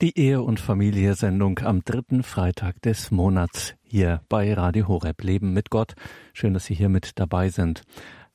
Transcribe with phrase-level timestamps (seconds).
[0.00, 5.70] Die Ehe- und Familie-Sendung am dritten Freitag des Monats hier bei Radio Horeb Leben mit
[5.70, 5.94] Gott.
[6.32, 7.82] Schön, dass Sie hier mit dabei sind.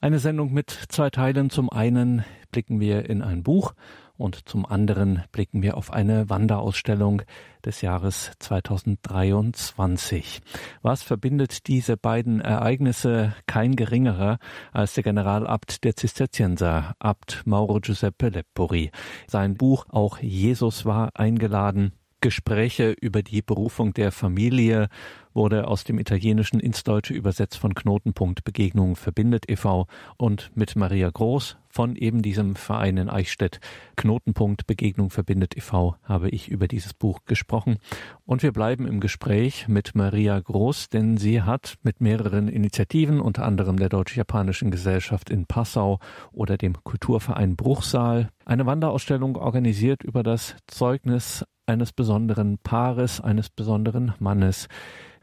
[0.02, 1.50] Eine Sendung mit zwei Teilen.
[1.50, 3.76] Zum einen blicken wir in ein Buch
[4.18, 7.24] und zum anderen blicken wir auf eine Wanderausstellung
[7.66, 10.42] des Jahres 2023.
[10.82, 13.34] Was verbindet diese beiden Ereignisse?
[13.48, 14.38] Kein geringerer
[14.72, 18.92] als der Generalabt der Zisterzienser, Abt Mauro Giuseppe Lepori.
[19.28, 21.94] Sein Buch Auch Jesus war eingeladen
[22.24, 24.88] Gespräche über die Berufung der Familie
[25.34, 29.88] wurde aus dem Italienischen ins Deutsche übersetzt von Knotenpunkt Begegnung verbindet e.V.
[30.18, 33.60] und mit Maria Groß von eben diesem Verein in Eichstätt
[33.96, 35.96] Knotenpunkt Begegnung verbindet e.V.
[36.04, 37.78] habe ich über dieses Buch gesprochen
[38.26, 43.46] und wir bleiben im Gespräch mit Maria Groß, denn sie hat mit mehreren Initiativen, unter
[43.46, 46.00] anderem der Deutsch-Japanischen Gesellschaft in Passau
[46.32, 54.14] oder dem Kulturverein Bruchsal, eine Wanderausstellung organisiert über das Zeugnis eines besonderen Paares, eines besonderen
[54.20, 54.68] Mannes,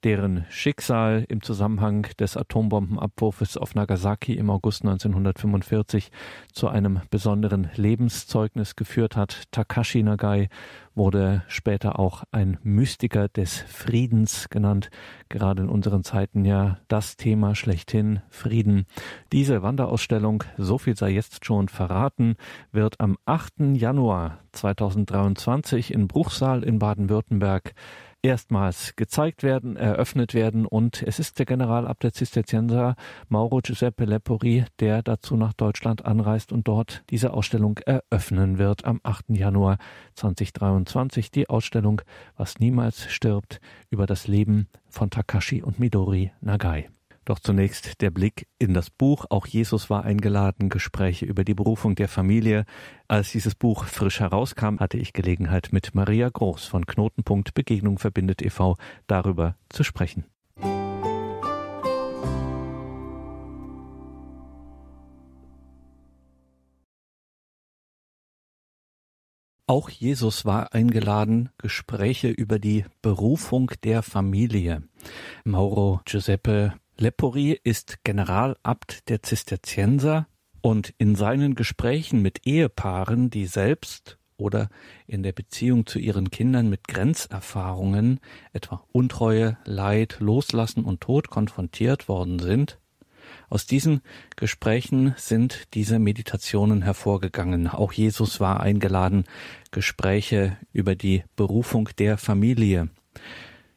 [0.04, 6.10] deren Schicksal im Zusammenhang des Atombombenabwurfs auf Nagasaki im August 1945
[6.52, 9.44] zu einem besonderen Lebenszeugnis geführt hat.
[9.50, 10.48] Takashi Nagai
[10.94, 14.90] wurde später auch ein Mystiker des Friedens genannt,
[15.28, 18.86] gerade in unseren Zeiten ja das Thema schlechthin Frieden.
[19.32, 22.36] Diese Wanderausstellung, so viel sei jetzt schon verraten,
[22.72, 23.76] wird am 8.
[23.76, 27.74] Januar 2023 in Bruchsal in Baden-Württemberg
[28.22, 32.96] erstmals gezeigt werden, eröffnet werden und es ist der Generalabt der Zisterzienser
[33.28, 39.00] Mauro Giuseppe Lepori, der dazu nach Deutschland anreist und dort diese Ausstellung eröffnen wird am
[39.02, 39.30] 8.
[39.30, 39.78] Januar
[40.14, 41.30] 2023.
[41.30, 42.02] Die Ausstellung
[42.36, 43.60] Was niemals stirbt
[43.90, 46.88] über das Leben von Takashi und Midori Nagai.
[47.24, 49.26] Doch zunächst der Blick in das Buch.
[49.30, 52.64] Auch Jesus war eingeladen, Gespräche über die Berufung der Familie.
[53.08, 58.42] Als dieses Buch frisch herauskam, hatte ich Gelegenheit, mit Maria Groß von Knotenpunkt Begegnung verbindet
[58.42, 58.76] e.V.
[59.06, 60.24] darüber zu sprechen.
[69.70, 74.82] Auch Jesus war eingeladen, Gespräche über die Berufung der Familie.
[75.44, 80.26] Mauro Giuseppe Lepori ist Generalabt der Zisterzienser
[80.60, 84.68] und in seinen Gesprächen mit Ehepaaren, die selbst oder
[85.06, 88.20] in der Beziehung zu ihren Kindern mit Grenzerfahrungen,
[88.52, 92.78] etwa Untreue, Leid, Loslassen und Tod konfrontiert worden sind,
[93.48, 94.02] aus diesen
[94.36, 97.66] Gesprächen sind diese Meditationen hervorgegangen.
[97.66, 99.24] Auch Jesus war eingeladen,
[99.70, 102.90] Gespräche über die Berufung der Familie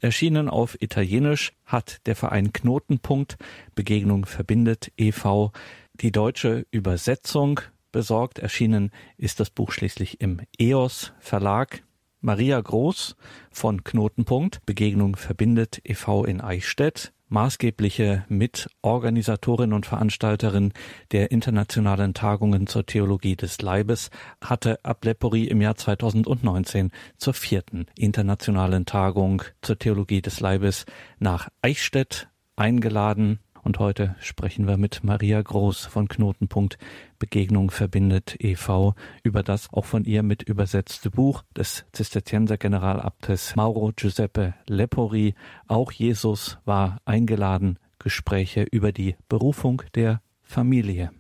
[0.03, 3.38] Erschienen auf Italienisch hat der Verein Knotenpunkt
[3.74, 5.53] Begegnung verbindet e.V.
[5.94, 7.62] die deutsche Übersetzung
[7.94, 8.40] besorgt.
[8.40, 11.84] Erschienen ist das Buch schließlich im EOS Verlag.
[12.19, 13.16] Maria Groß
[13.50, 16.25] von Knotenpunkt Begegnung verbindet e.V.
[16.25, 20.72] in Eichstätt maßgebliche Mitorganisatorin und Veranstalterin
[21.12, 28.86] der internationalen Tagungen zur Theologie des Leibes, hatte Ablepori im Jahr 2019 zur vierten internationalen
[28.86, 30.86] Tagung zur Theologie des Leibes
[31.20, 33.40] nach Eichstätt eingeladen.
[33.63, 36.78] Und heute sprechen wir mit Maria Groß von Knotenpunkt
[37.18, 38.94] Begegnung verbindet e.V.
[39.24, 45.34] über das auch von ihr mit übersetzte Buch des Zisterzienser Generalabtes Mauro Giuseppe Lepori.
[45.68, 47.79] Auch Jesus war eingeladen.
[48.00, 51.12] Gespräche über die Berufung der Familie.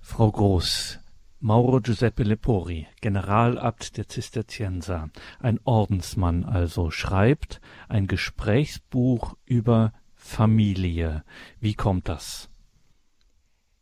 [0.00, 1.00] Frau Groß,
[1.40, 5.10] Mauro Giuseppe Lepori, Generalabt der Zisterzienser,
[5.40, 9.92] ein Ordensmann also, schreibt ein Gesprächsbuch über
[10.26, 11.24] Familie.
[11.60, 12.48] Wie kommt das?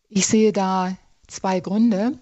[0.09, 0.97] Ich sehe da
[1.27, 2.19] zwei Gründe.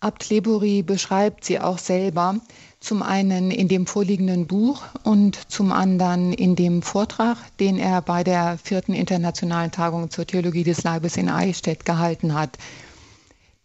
[0.00, 2.40] Abt Lebori beschreibt sie auch selber,
[2.80, 8.24] zum einen in dem vorliegenden Buch und zum anderen in dem Vortrag, den er bei
[8.24, 12.58] der vierten internationalen Tagung zur Theologie des Leibes in Eichstätt gehalten hat.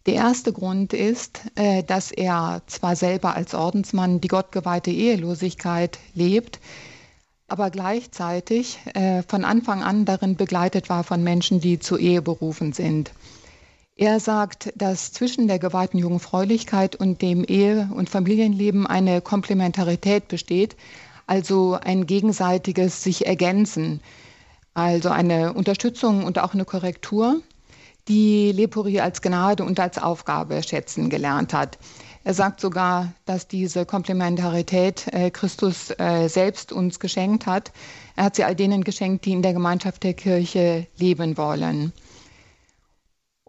[0.06, 6.58] Der erste Grund ist, äh, dass er zwar selber als Ordensmann die gottgeweihte Ehelosigkeit lebt,
[7.52, 12.72] aber gleichzeitig äh, von Anfang an darin begleitet war von Menschen, die zur Ehe berufen
[12.72, 13.12] sind.
[13.94, 20.76] Er sagt, dass zwischen der geweihten Jungfräulichkeit und dem Ehe- und Familienleben eine Komplementarität besteht,
[21.26, 24.00] also ein gegenseitiges sich ergänzen,
[24.72, 27.42] also eine Unterstützung und auch eine Korrektur,
[28.08, 31.76] die Lepori als Gnade und als Aufgabe schätzen gelernt hat.
[32.24, 37.72] Er sagt sogar, dass diese Komplementarität äh, Christus äh, selbst uns geschenkt hat.
[38.14, 41.92] Er hat sie all denen geschenkt, die in der Gemeinschaft der Kirche leben wollen.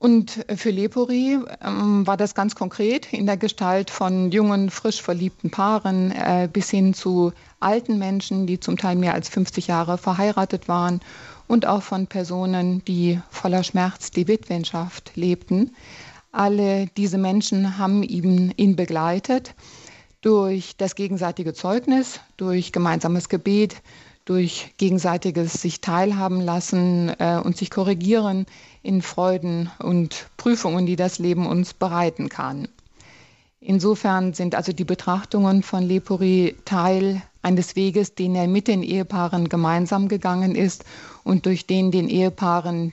[0.04, 5.50] Und für Lepori ähm, war das ganz konkret in der Gestalt von jungen, frisch verliebten
[5.50, 7.32] Paaren äh, bis hin zu
[7.62, 11.00] alten Menschen, die zum Teil mehr als 50 Jahre verheiratet waren
[11.48, 15.74] und auch von Personen, die voller Schmerz die Witwenschaft lebten.
[16.34, 19.54] Alle diese Menschen haben ihn, ihn begleitet
[20.22, 23.84] durch das gegenseitige Zeugnis, durch gemeinsames Gebet,
[24.26, 28.48] durch gegenseitiges sich teilhaben lassen äh, und sich korrigieren
[28.82, 32.68] in Freuden und Prüfungen, die das Leben uns bereiten kann.
[33.60, 39.50] Insofern sind also die Betrachtungen von Lepori Teil eines Weges, den er mit den Ehepaaren
[39.50, 40.84] gemeinsam gegangen ist
[41.24, 42.92] und durch den den Ehepaaren,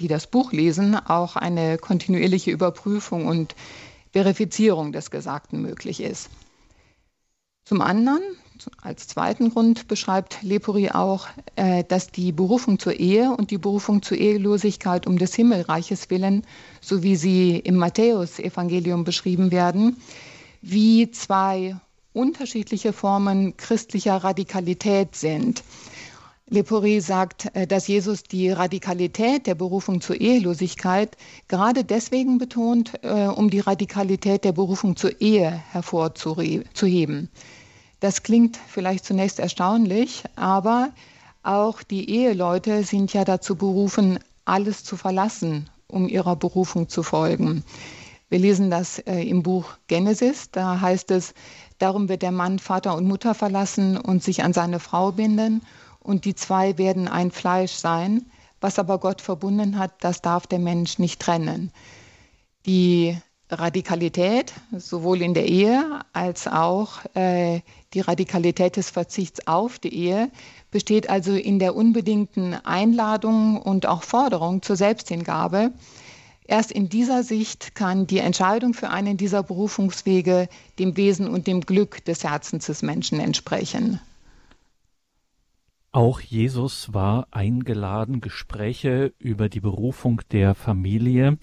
[0.00, 3.54] die das Buch lesen, auch eine kontinuierliche Überprüfung und
[4.12, 6.30] Verifizierung des Gesagten möglich ist.
[7.64, 8.22] Zum anderen
[8.82, 14.02] als zweiten Grund beschreibt Lepori auch, äh, dass die Berufung zur Ehe und die Berufung
[14.02, 16.44] zur Ehelosigkeit um des Himmelreiches willen,
[16.80, 19.96] so wie sie im Matthäusevangelium beschrieben werden,
[20.62, 21.76] wie zwei
[22.12, 25.62] unterschiedliche Formen christlicher Radikalität sind.
[26.50, 31.16] Lepori sagt, äh, dass Jesus die Radikalität der Berufung zur Ehelosigkeit
[31.46, 37.28] gerade deswegen betont, äh, um die Radikalität der Berufung zur Ehe hervorzuheben.
[38.00, 40.90] Das klingt vielleicht zunächst erstaunlich, aber
[41.42, 47.62] auch die Eheleute sind ja dazu berufen, alles zu verlassen, um ihrer Berufung zu folgen.
[48.30, 51.34] Wir lesen das äh, im Buch Genesis, da heißt es,
[51.78, 55.60] darum wird der Mann Vater und Mutter verlassen und sich an seine Frau binden
[56.08, 58.24] und die zwei werden ein Fleisch sein.
[58.60, 61.70] Was aber Gott verbunden hat, das darf der Mensch nicht trennen.
[62.64, 63.16] Die
[63.50, 67.60] Radikalität, sowohl in der Ehe als auch äh,
[67.92, 70.30] die Radikalität des Verzichts auf die Ehe,
[70.70, 75.72] besteht also in der unbedingten Einladung und auch Forderung zur Selbsthingabe.
[76.46, 81.60] Erst in dieser Sicht kann die Entscheidung für einen dieser Berufungswege dem Wesen und dem
[81.60, 84.00] Glück des Herzens des Menschen entsprechen.
[85.98, 91.38] Auch Jesus war eingeladen, Gespräche über die Berufung der Familie.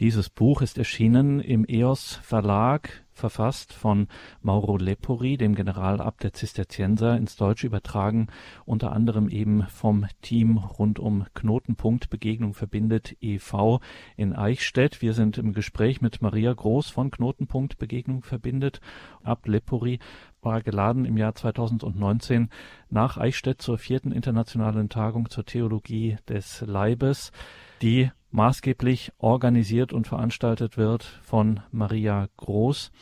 [0.00, 4.08] Dieses Buch ist erschienen im EOS Verlag, verfasst von
[4.42, 8.26] Mauro Lepori, dem Generalabt der Zisterzienser, ins Deutsche übertragen,
[8.64, 13.80] unter anderem eben vom Team rund um Knotenpunkt Begegnung verbindet e.V.
[14.16, 15.02] in Eichstätt.
[15.02, 18.80] Wir sind im Gespräch mit Maria Groß von Knotenpunkt Begegnung verbindet.
[19.22, 20.00] Abt Lepori
[20.42, 22.48] war geladen im Jahr 2019
[22.88, 27.32] nach Eichstätt zur vierten internationalen Tagung zur Theologie des Leibes,
[27.82, 32.92] die maßgeblich organisiert und veranstaltet wird von Maria Groß.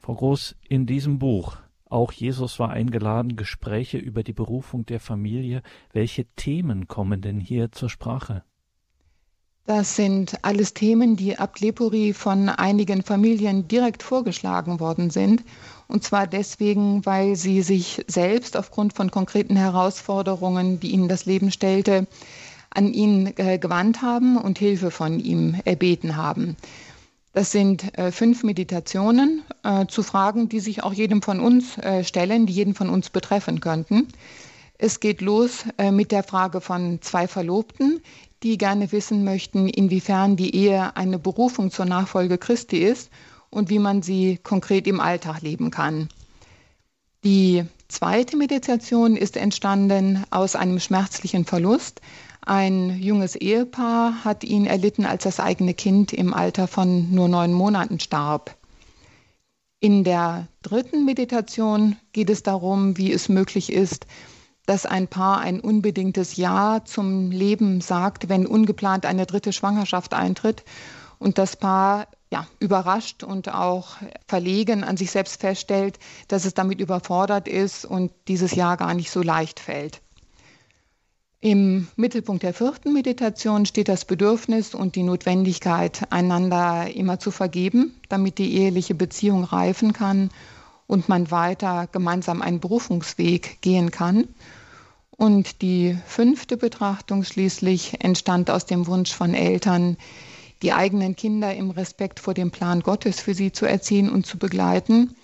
[0.00, 1.56] Frau Groß, in diesem Buch
[1.94, 5.62] auch Jesus war eingeladen, Gespräche über die Berufung der Familie.
[5.92, 8.42] Welche Themen kommen denn hier zur Sprache?
[9.66, 15.42] Das sind alles Themen, die ab Lepori von einigen Familien direkt vorgeschlagen worden sind
[15.86, 21.50] und zwar deswegen, weil sie sich selbst aufgrund von konkreten Herausforderungen, die ihnen das Leben
[21.50, 22.06] stellte,
[22.70, 26.56] an ihn äh, gewandt haben und Hilfe von ihm erbeten haben.
[27.32, 32.46] Das sind äh, fünf Meditationen äh, zu Fragen, die sich auch jedem von uns stellen,
[32.46, 34.08] die jeden von uns betreffen könnten.
[34.76, 38.02] Es geht los mit der Frage von zwei Verlobten,
[38.44, 43.10] die gerne wissen möchten, inwiefern die Ehe eine Berufung zur Nachfolge Christi ist
[43.48, 46.08] und wie man sie konkret im Alltag leben kann.
[47.24, 52.02] Die zweite Meditation ist entstanden aus einem schmerzlichen Verlust.
[52.44, 57.54] Ein junges Ehepaar hat ihn erlitten, als das eigene Kind im Alter von nur neun
[57.54, 58.56] Monaten starb.
[59.80, 64.06] In der dritten Meditation geht es darum, wie es möglich ist,
[64.66, 70.64] dass ein Paar ein unbedingtes Ja zum Leben sagt, wenn ungeplant eine dritte Schwangerschaft eintritt
[71.18, 76.80] und das Paar ja, überrascht und auch verlegen an sich selbst feststellt, dass es damit
[76.80, 80.00] überfordert ist und dieses Jahr gar nicht so leicht fällt.
[81.40, 87.94] Im Mittelpunkt der vierten Meditation steht das Bedürfnis und die Notwendigkeit, einander immer zu vergeben,
[88.08, 90.30] damit die eheliche Beziehung reifen kann
[90.86, 94.28] und man weiter gemeinsam einen Berufungsweg gehen kann.
[95.10, 99.96] Und die fünfte Betrachtung schließlich entstand aus dem Wunsch von Eltern,
[100.62, 104.38] die eigenen Kinder im Respekt vor dem Plan Gottes für sie zu erziehen und zu
[104.38, 105.14] begleiten.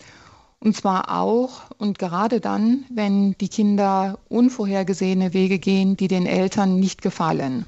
[0.61, 6.79] Und zwar auch und gerade dann, wenn die Kinder unvorhergesehene Wege gehen, die den Eltern
[6.79, 7.65] nicht gefallen.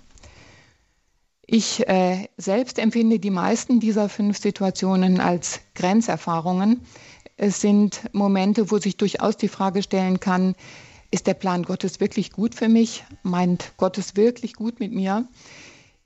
[1.47, 6.81] Ich äh, selbst empfinde die meisten dieser fünf Situationen als Grenzerfahrungen.
[7.45, 10.55] Es sind Momente, wo sich durchaus die Frage stellen kann,
[11.11, 13.03] ist der Plan Gottes wirklich gut für mich?
[13.25, 15.27] Meint Gott es wirklich gut mit mir?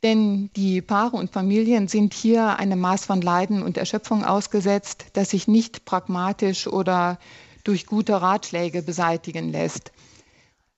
[0.03, 5.29] Denn die Paare und Familien sind hier einem Maß von Leiden und Erschöpfung ausgesetzt, das
[5.29, 7.19] sich nicht pragmatisch oder
[7.65, 9.93] durch gute Ratschläge beseitigen lässt.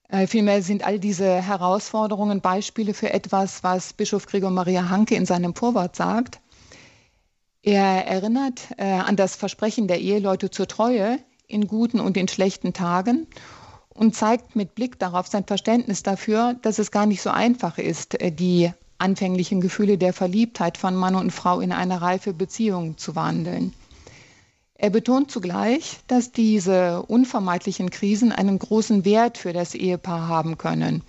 [0.09, 5.25] Äh, vielmehr sind all diese Herausforderungen Beispiele für etwas, was Bischof Gregor Maria Hanke in
[5.25, 6.41] seinem Vorwort sagt.
[7.62, 12.73] Er erinnert äh, an das Versprechen der Eheleute zur Treue in guten und in schlechten
[12.73, 13.27] Tagen
[13.88, 18.21] und zeigt mit Blick darauf sein Verständnis dafür, dass es gar nicht so einfach ist,
[18.21, 23.17] äh, die anfänglichen Gefühle der Verliebtheit von Mann und Frau in eine reife Beziehung zu
[23.17, 23.73] wandeln.
[24.75, 31.03] Er betont zugleich, dass diese unvermeidlichen Krisen einen großen Wert für das Ehepaar haben können.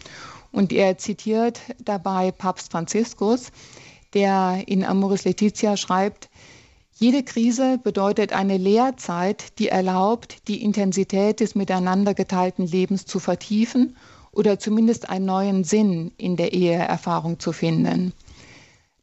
[0.51, 3.51] Und er zitiert dabei Papst Franziskus,
[4.15, 6.28] der in Amoris Laetitia schreibt,
[6.99, 13.95] jede Krise bedeutet eine Lehrzeit, die erlaubt, die Intensität des miteinander geteilten Lebens zu vertiefen
[14.33, 18.11] oder zumindest einen neuen Sinn in der Eheerfahrung zu finden.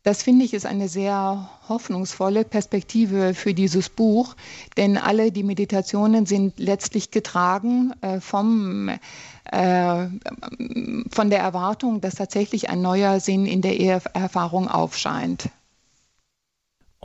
[0.03, 4.37] Das finde ich ist eine sehr hoffnungsvolle Perspektive für dieses Buch,
[4.77, 8.89] denn alle die Meditationen sind letztlich getragen äh, vom,
[9.51, 10.07] äh,
[11.11, 15.49] von der Erwartung, dass tatsächlich ein neuer Sinn in der Eheerfahrung aufscheint.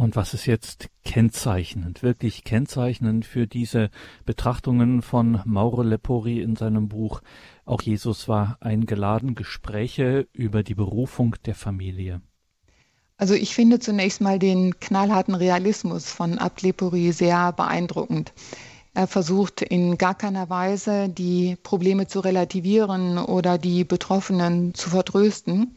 [0.01, 3.91] Und was ist jetzt kennzeichnend, wirklich kennzeichnend für diese
[4.25, 7.21] Betrachtungen von Mauro Lepori in seinem Buch
[7.65, 12.19] Auch Jesus war eingeladen, Gespräche über die Berufung der Familie?
[13.17, 18.33] Also ich finde zunächst mal den knallharten Realismus von Abt Lepori sehr beeindruckend.
[18.95, 25.75] Er versucht in gar keiner Weise, die Probleme zu relativieren oder die Betroffenen zu vertrösten,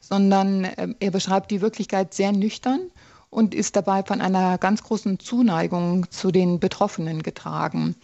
[0.00, 2.90] sondern äh, er beschreibt die Wirklichkeit sehr nüchtern
[3.34, 7.96] und ist dabei von einer ganz großen Zuneigung zu den Betroffenen getragen.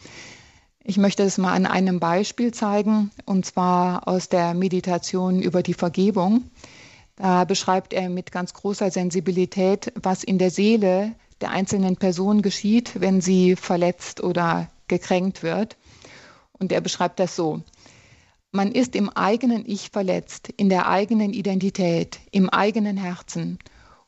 [0.82, 5.75] Ich möchte es mal an einem Beispiel zeigen, und zwar aus der Meditation über die
[5.75, 6.50] Vergebung.
[7.14, 13.00] Da beschreibt er mit ganz großer Sensibilität, was in der Seele der einzelnen Person geschieht,
[13.00, 15.76] wenn sie verletzt oder gekränkt wird.
[16.58, 17.62] Und er beschreibt das so.
[18.50, 23.60] Man ist im eigenen Ich verletzt, in der eigenen Identität, im eigenen Herzen.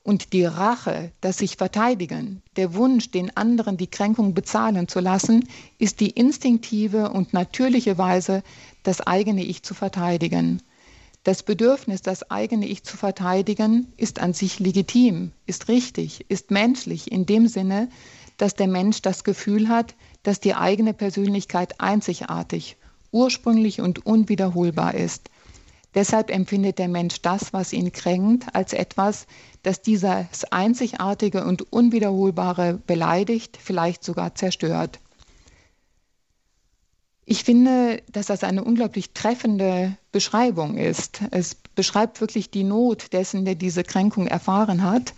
[0.05, 5.49] Und die Rache, das sich verteidigen, der Wunsch, den anderen die Kränkung bezahlen zu lassen,
[5.79, 8.43] ist die instinktive und natürliche Weise,
[8.83, 10.61] das eigene Ich zu verteidigen.
[11.23, 17.13] Das Bedürfnis, das eigene Ich zu verteidigen, ist an sich legitim, ist richtig, ist menschlich
[17.13, 17.89] in dem Sinne,
[18.39, 19.95] dass der Mensch das Gefühl hat,
[20.25, 22.77] dass die eigene Persönlichkeit einzigartig,
[23.13, 25.31] ursprünglich und unwiederholbar ist.
[25.95, 29.27] Deshalb empfindet der Mensch das, was ihn kränkt, als etwas,
[29.63, 35.01] das dieses Einzigartige und Unwiederholbare beleidigt, vielleicht sogar zerstört.
[37.25, 41.21] Ich finde, dass das eine unglaublich treffende Beschreibung ist.
[41.31, 45.15] Es beschreibt wirklich die Not dessen, der diese Kränkung erfahren hat.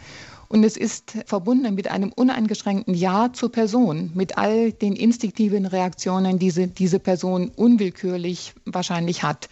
[0.49, 6.39] Und es ist verbunden mit einem uneingeschränkten Ja zur Person, mit all den instinktiven Reaktionen,
[6.39, 9.49] die diese, Person unwillkürlich wahrscheinlich hat.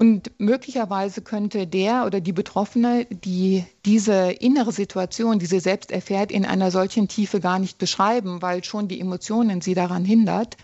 [0.00, 6.32] Und möglicherweise könnte der oder die Betroffene, die diese innere Situation, die sie selbst erfährt,
[6.32, 10.56] in einer solchen Tiefe gar nicht beschreiben, weil schon die Emotionen sie daran hindert.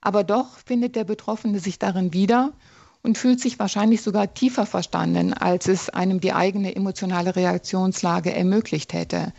[0.00, 2.54] Aber doch findet der Betroffene sich darin wieder
[3.02, 8.94] und fühlt sich wahrscheinlich sogar tiefer verstanden, als es einem die eigene emotionale Reaktionslage ermöglicht
[8.94, 9.34] hätte.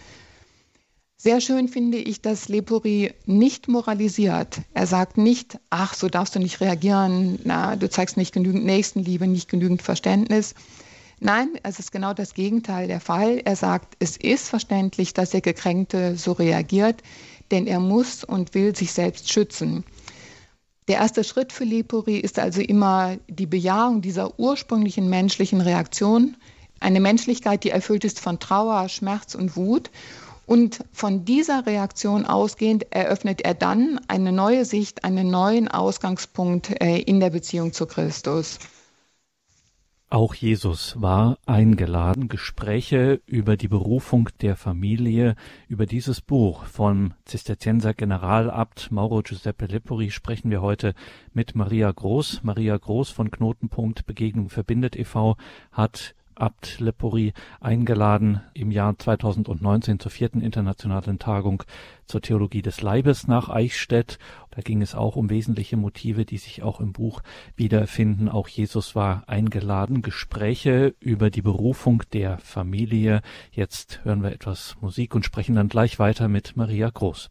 [1.17, 4.59] Sehr schön finde ich, dass Lepori nicht moralisiert.
[4.73, 9.25] Er sagt nicht, ach, so darfst du nicht reagieren, na, du zeigst nicht genügend Nächstenliebe,
[9.25, 10.55] nicht genügend Verständnis.
[11.21, 13.41] Nein, es ist genau das Gegenteil der Fall.
[13.45, 17.01] Er sagt, es ist verständlich, dass der Gekränkte so reagiert,
[17.49, 19.85] denn er muss und will sich selbst schützen.
[20.89, 26.35] Der erste Schritt für Lepori ist also immer die Bejahung dieser ursprünglichen menschlichen Reaktion,
[26.81, 29.89] eine Menschlichkeit, die erfüllt ist von Trauer, Schmerz und Wut.
[30.45, 36.99] Und von dieser Reaktion ausgehend eröffnet er dann eine neue Sicht, einen neuen Ausgangspunkt äh,
[36.99, 38.59] in der Beziehung zu Christus.
[40.07, 45.35] Auch Jesus war eingeladen, Gespräche über die Berufung der Familie,
[45.67, 50.93] über dieses Buch von Zisterzienser Generalabt Mauro Giuseppe Lepori sprechen wir heute
[51.33, 52.43] mit Maria Groß.
[52.43, 55.37] Maria Groß von Knotenpunkt Begegnung verbindet e.V.
[55.71, 61.63] hat Abt Lepori eingeladen im Jahr 2019 zur vierten internationalen Tagung
[62.05, 64.19] zur Theologie des Leibes nach Eichstätt.
[64.51, 67.21] Da ging es auch um wesentliche Motive, die sich auch im Buch
[67.55, 68.29] wiederfinden.
[68.29, 70.01] Auch Jesus war eingeladen.
[70.01, 73.21] Gespräche über die Berufung der Familie.
[73.51, 77.29] Jetzt hören wir etwas Musik und sprechen dann gleich weiter mit Maria Groß.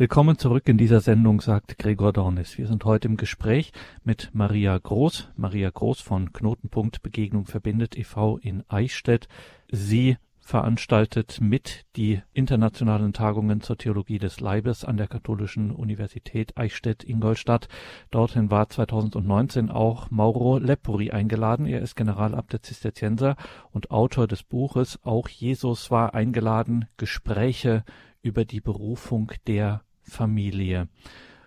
[0.00, 2.56] Willkommen zurück in dieser Sendung, sagt Gregor Dornis.
[2.56, 3.72] Wir sind heute im Gespräch
[4.04, 5.30] mit Maria Groß.
[5.34, 8.38] Maria Groß von Knotenpunkt Begegnung verbindet e.V.
[8.38, 9.26] in Eichstätt.
[9.72, 17.66] Sie veranstaltet mit die internationalen Tagungen zur Theologie des Leibes an der Katholischen Universität Eichstätt-Ingolstadt.
[18.12, 21.66] Dorthin war 2019 auch Mauro Lepori eingeladen.
[21.66, 23.34] Er ist Generalabt der Zisterzienser
[23.72, 27.82] und Autor des Buches Auch Jesus war eingeladen, Gespräche
[28.22, 30.88] über die Berufung der Familie.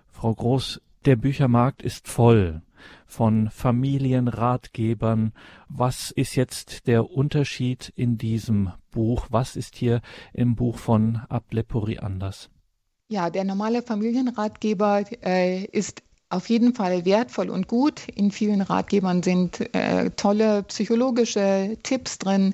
[0.09, 2.61] Frau Groß, der Büchermarkt ist voll
[3.07, 5.33] von Familienratgebern.
[5.67, 9.27] Was ist jetzt der Unterschied in diesem Buch?
[9.29, 10.01] Was ist hier
[10.33, 12.49] im Buch von Ablepori anders?
[13.09, 18.07] Ja, der normale Familienratgeber äh, ist auf jeden Fall wertvoll und gut.
[18.07, 22.53] In vielen Ratgebern sind äh, tolle psychologische Tipps drin,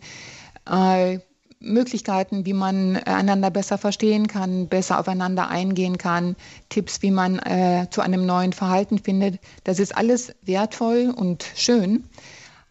[0.65, 1.19] äh,
[1.67, 6.35] Möglichkeiten, wie man einander besser verstehen kann, besser aufeinander eingehen kann,
[6.69, 9.39] Tipps, wie man äh, zu einem neuen Verhalten findet.
[9.63, 12.05] Das ist alles wertvoll und schön.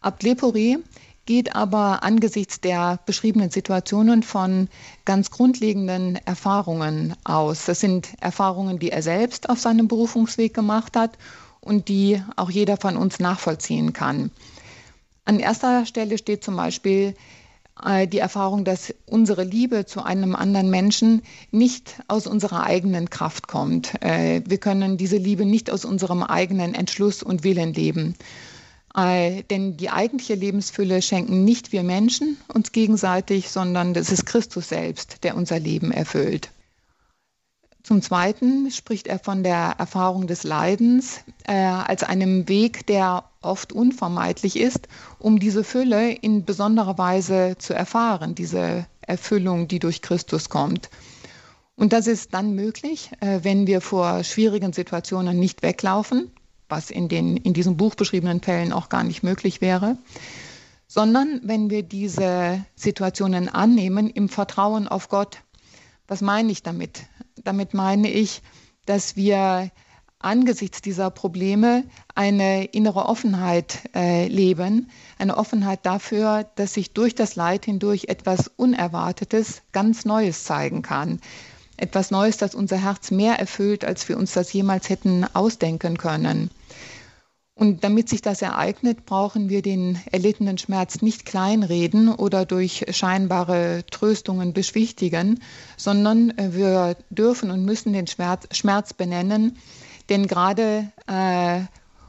[0.00, 0.78] Ablepori
[1.26, 4.68] geht aber angesichts der beschriebenen Situationen von
[5.04, 7.66] ganz grundlegenden Erfahrungen aus.
[7.66, 11.18] Das sind Erfahrungen, die er selbst auf seinem Berufungsweg gemacht hat
[11.60, 14.30] und die auch jeder von uns nachvollziehen kann.
[15.24, 17.14] An erster Stelle steht zum Beispiel äh,
[18.08, 24.02] die Erfahrung, dass unsere Liebe zu einem anderen Menschen nicht aus unserer eigenen Kraft kommt.
[24.02, 28.14] Äh, wir können diese Liebe nicht aus unserem eigenen Entschluss und Willen leben.
[28.96, 34.70] Äh, denn die eigentliche Lebensfülle schenken nicht wir Menschen uns gegenseitig, sondern es ist Christus
[34.70, 36.50] selbst, der unser Leben erfüllt.
[37.86, 43.72] Zum Zweiten spricht er von der Erfahrung des Leidens äh, als einem Weg, der oft
[43.72, 44.88] unvermeidlich ist,
[45.20, 50.90] um diese Fülle in besonderer Weise zu erfahren, diese Erfüllung, die durch Christus kommt.
[51.76, 56.32] Und das ist dann möglich, äh, wenn wir vor schwierigen Situationen nicht weglaufen,
[56.68, 59.96] was in den in diesem Buch beschriebenen Fällen auch gar nicht möglich wäre,
[60.88, 65.42] sondern wenn wir diese Situationen annehmen im Vertrauen auf Gott.
[66.08, 67.04] Was meine ich damit?
[67.46, 68.42] Damit meine ich,
[68.86, 69.70] dass wir
[70.18, 71.84] angesichts dieser Probleme
[72.16, 78.48] eine innere Offenheit äh, leben, eine Offenheit dafür, dass sich durch das Leid hindurch etwas
[78.56, 81.20] Unerwartetes, ganz Neues zeigen kann.
[81.76, 86.50] Etwas Neues, das unser Herz mehr erfüllt, als wir uns das jemals hätten ausdenken können.
[87.58, 93.82] Und damit sich das ereignet, brauchen wir den erlittenen Schmerz nicht kleinreden oder durch scheinbare
[93.90, 95.40] Tröstungen beschwichtigen,
[95.78, 99.56] sondern wir dürfen und müssen den Schmerz, Schmerz benennen.
[100.10, 101.62] Denn gerade äh,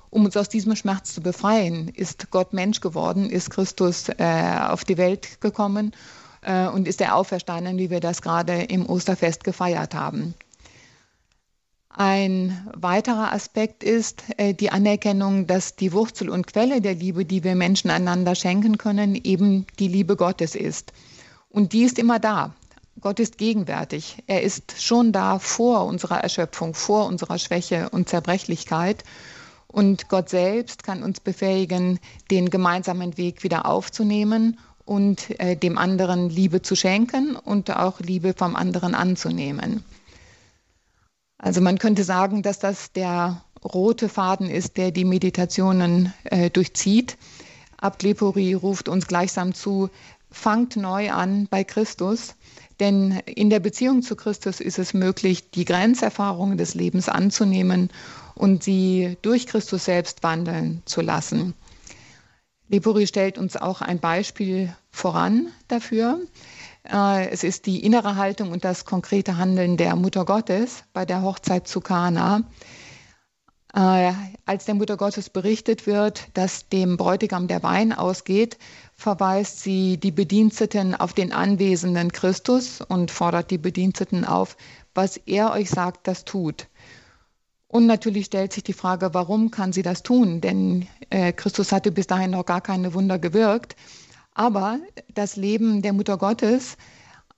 [0.10, 4.84] um uns aus diesem Schmerz zu befreien, ist Gott Mensch geworden, ist Christus äh, auf
[4.84, 5.94] die Welt gekommen
[6.42, 10.34] äh, und ist er auferstanden, wie wir das gerade im Osterfest gefeiert haben.
[12.00, 17.44] Ein weiterer Aspekt ist äh, die Anerkennung, dass die Wurzel und Quelle der Liebe, die
[17.44, 20.94] wir Menschen einander schenken können, eben die Liebe Gottes ist.
[21.50, 22.54] Und die ist immer da.
[23.02, 24.22] Gott ist gegenwärtig.
[24.28, 29.04] Er ist schon da vor unserer Erschöpfung, vor unserer Schwäche und Zerbrechlichkeit.
[29.66, 36.30] Und Gott selbst kann uns befähigen, den gemeinsamen Weg wieder aufzunehmen und äh, dem anderen
[36.30, 39.84] Liebe zu schenken und auch Liebe vom anderen anzunehmen.
[41.38, 47.18] Also man könnte sagen, dass das der rote Faden ist, der die Meditationen äh, durchzieht.
[47.78, 49.90] Ablepori ruft uns gleichsam zu,
[50.32, 52.36] fangt neu an bei Christus,
[52.80, 57.90] denn in der Beziehung zu Christus ist es möglich, die Grenzerfahrungen des Lebens anzunehmen
[58.36, 61.54] und sie durch Christus selbst wandeln zu lassen.
[62.70, 66.20] Lepori stellt uns auch ein Beispiel voran dafür.
[66.84, 71.22] Äh, es ist die innere Haltung und das konkrete Handeln der Mutter Gottes bei der
[71.22, 72.44] Hochzeit zu Kana.
[73.74, 74.14] Äh,
[74.46, 78.58] als der Mutter Gottes berichtet wird, dass dem Bräutigam der Wein ausgeht,
[78.96, 84.58] verweist sie die Bediensteten auf den anwesenden Christus und fordert die Bediensteten auf,
[84.96, 86.68] was er euch sagt, das tut.
[87.68, 90.40] Und natürlich stellt sich die Frage, warum kann sie das tun?
[90.40, 93.76] Denn äh, Christus hatte bis dahin noch gar keine Wunder gewirkt.
[94.38, 94.80] Aber
[95.16, 96.78] das Leben der Mutter Gottes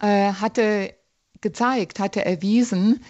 [0.01, 0.93] äh, hatte
[1.39, 3.01] gezeigt, hatte erwiesen,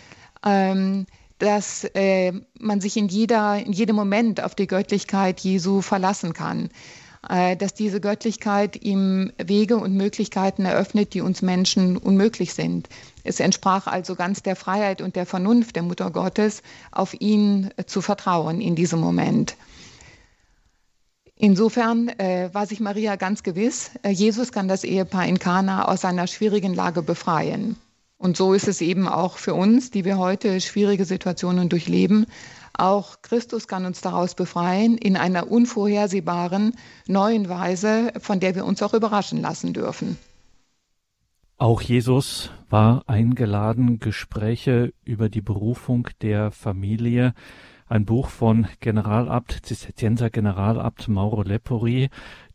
[0.45, 1.07] ähm,
[1.39, 6.69] dass äh, man sich in, jeder, in jedem Moment auf die Göttlichkeit Jesu verlassen kann.
[7.27, 12.89] Äh, dass diese Göttlichkeit ihm Wege und Möglichkeiten eröffnet, die uns Menschen unmöglich sind.
[13.23, 18.01] Es entsprach also ganz der Freiheit und der Vernunft der Mutter Gottes, auf ihn zu
[18.01, 19.57] vertrauen in diesem Moment.
[21.41, 26.01] Insofern äh, war sich Maria ganz gewiss, äh, Jesus kann das Ehepaar in Kana aus
[26.01, 27.77] seiner schwierigen Lage befreien.
[28.17, 32.25] Und so ist es eben auch für uns, die wir heute schwierige Situationen durchleben.
[32.73, 36.75] Auch Christus kann uns daraus befreien in einer unvorhersehbaren,
[37.07, 40.17] neuen Weise, von der wir uns auch überraschen lassen dürfen.
[41.57, 47.33] Auch Jesus war eingeladen, Gespräche über die Berufung der Familie.
[47.91, 52.11] Ein Buch von Generalabt, Zisterzienser Generalabt Mauro Lepori,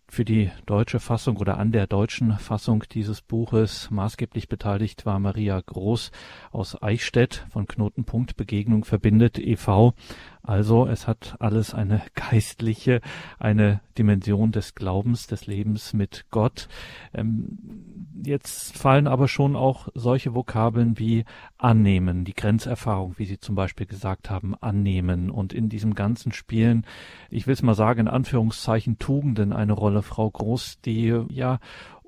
[0.07, 5.61] für die deutsche Fassung oder an der deutschen Fassung dieses Buches maßgeblich beteiligt war Maria
[5.61, 6.13] Groß
[6.53, 9.95] aus Eichstätt von Knotenpunkt Begegnung verbindet e.V.
[10.47, 13.01] Also es hat alles eine geistliche,
[13.39, 16.69] eine Dimension des Glaubens, des Lebens mit Gott.
[17.15, 17.59] Ähm,
[18.23, 21.25] jetzt fallen aber schon auch solche Vokabeln wie
[21.57, 26.87] annehmen, die Grenzerfahrung, wie Sie zum Beispiel gesagt haben, annehmen und in diesem ganzen Spielen,
[27.31, 31.59] ich will es mal sagen, in Anführungszeichen Tugenden eine Rolle, Frau Groß, die ja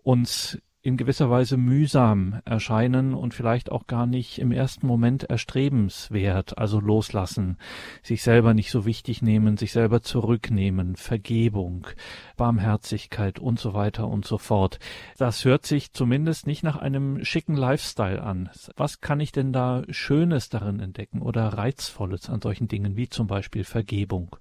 [0.03, 6.59] uns in gewisser Weise mühsam erscheinen und vielleicht auch gar nicht im ersten Moment erstrebenswert,
[6.59, 7.59] also loslassen,
[8.05, 11.89] sich selber nicht so wichtig nehmen, sich selber zurücknehmen, Vergebung,
[12.37, 14.79] Barmherzigkeit und so weiter und so fort.
[15.19, 18.49] Das hört sich zumindest nicht nach einem schicken Lifestyle an.
[18.77, 23.27] Was kann ich denn da Schönes darin entdecken oder Reizvolles an solchen Dingen wie zum
[23.27, 24.37] Beispiel Vergebung?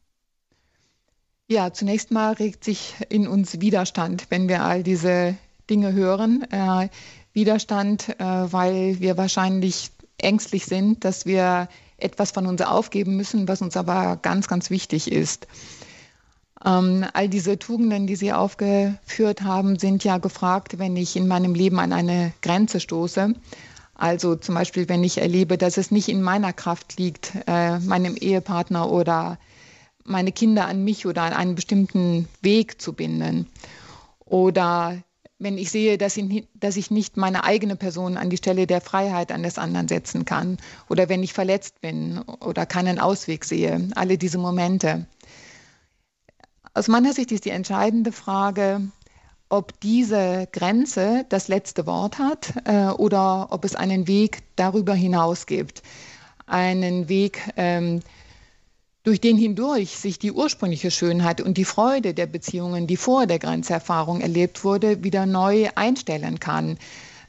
[1.47, 5.35] Ja, zunächst mal regt sich in uns Widerstand, wenn wir all diese
[5.69, 6.45] Dinge hören.
[6.51, 6.89] Äh,
[7.33, 13.61] Widerstand, äh, weil wir wahrscheinlich ängstlich sind, dass wir etwas von uns aufgeben müssen, was
[13.61, 15.47] uns aber ganz, ganz wichtig ist.
[16.63, 21.53] Ähm, all diese Tugenden, die Sie aufgeführt haben, sind ja gefragt, wenn ich in meinem
[21.53, 23.35] Leben an eine Grenze stoße.
[23.93, 28.15] Also zum Beispiel, wenn ich erlebe, dass es nicht in meiner Kraft liegt, äh, meinem
[28.15, 29.37] Ehepartner oder
[30.03, 33.47] meine Kinder an mich oder an einen bestimmten Weg zu binden.
[34.25, 34.97] Oder
[35.37, 38.81] wenn ich sehe, dass ich, dass ich nicht meine eigene Person an die Stelle der
[38.81, 40.57] Freiheit eines anderen setzen kann
[40.89, 45.05] oder wenn ich verletzt bin oder keinen Ausweg sehe, alle diese Momente.
[46.73, 48.81] Aus meiner Sicht ist die entscheidende Frage,
[49.49, 55.45] ob diese Grenze das letzte Wort hat äh, oder ob es einen Weg darüber hinaus
[55.45, 55.83] gibt.
[56.47, 58.01] Einen Weg, ähm,
[59.05, 63.37] durch den hindurch sich die ursprüngliche Schönheit und die Freude der Beziehungen, die vor der
[63.37, 66.79] Grenzerfahrung erlebt wurde, wieder neu einstellen kann,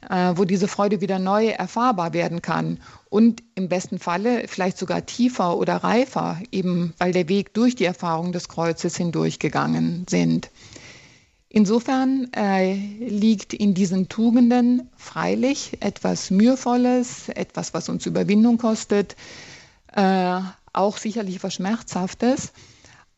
[0.08, 2.78] äh, wo diese Freude wieder neu erfahrbar werden kann
[3.10, 7.84] und im besten Falle vielleicht sogar tiefer oder reifer, eben weil der Weg durch die
[7.84, 10.50] Erfahrung des Kreuzes hindurchgegangen sind.
[11.50, 19.14] Insofern äh, liegt in diesen Tugenden freilich etwas Mühevolles, etwas, was uns Überwindung kostet,
[19.94, 20.40] äh,
[20.76, 22.52] auch sicherlich was Schmerzhaftes.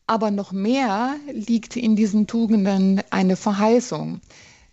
[0.07, 4.21] Aber noch mehr liegt in diesen Tugenden eine Verheißung.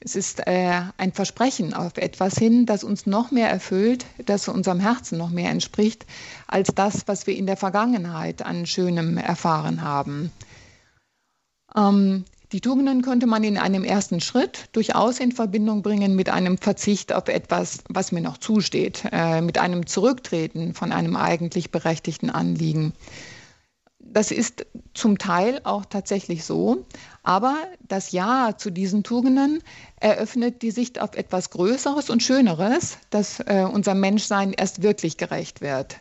[0.01, 4.81] Es ist äh, ein Versprechen auf etwas hin, das uns noch mehr erfüllt, das unserem
[4.81, 6.07] Herzen noch mehr entspricht,
[6.47, 10.31] als das, was wir in der Vergangenheit an Schönem erfahren haben.
[11.75, 16.59] Ähm, die Tugenden könnte man in einem ersten Schritt durchaus in Verbindung bringen mit einem
[16.59, 22.31] Verzicht auf etwas, was mir noch zusteht, äh, mit einem Zurücktreten von einem eigentlich berechtigten
[22.31, 22.93] Anliegen.
[23.99, 26.87] Das ist zum Teil auch tatsächlich so,
[27.25, 29.63] aber das Ja zu diesen Tugenden
[30.01, 35.61] eröffnet die Sicht auf etwas Größeres und Schöneres, dass äh, unser Menschsein erst wirklich gerecht
[35.61, 35.97] wird.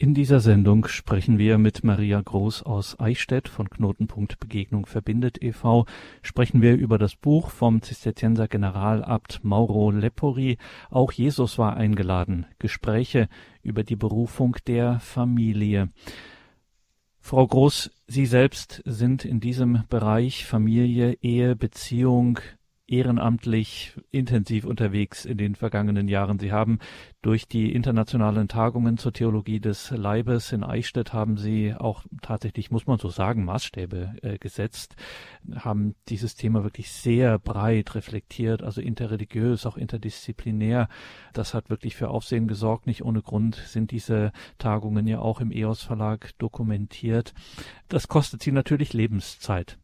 [0.00, 5.86] In dieser Sendung sprechen wir mit Maria Groß aus Eichstätt von Knotenpunkt Begegnung verbindet e.V.
[6.22, 10.56] Sprechen wir über das Buch vom Zisterzienser Generalabt Mauro Lepori.
[10.88, 12.46] Auch Jesus war eingeladen.
[12.60, 13.28] Gespräche
[13.64, 15.88] über die Berufung der Familie.
[17.18, 22.38] Frau Groß, Sie selbst sind in diesem Bereich Familie, Ehe, Beziehung
[22.88, 26.38] ehrenamtlich intensiv unterwegs in den vergangenen Jahren.
[26.38, 26.78] Sie haben
[27.20, 32.86] durch die internationalen Tagungen zur Theologie des Leibes in Eichstätt haben Sie auch tatsächlich, muss
[32.86, 34.96] man so sagen, Maßstäbe äh, gesetzt,
[35.54, 40.88] haben dieses Thema wirklich sehr breit reflektiert, also interreligiös, auch interdisziplinär.
[41.34, 42.86] Das hat wirklich für Aufsehen gesorgt.
[42.86, 47.34] Nicht ohne Grund sind diese Tagungen ja auch im EOS Verlag dokumentiert.
[47.88, 49.78] Das kostet Sie natürlich Lebenszeit.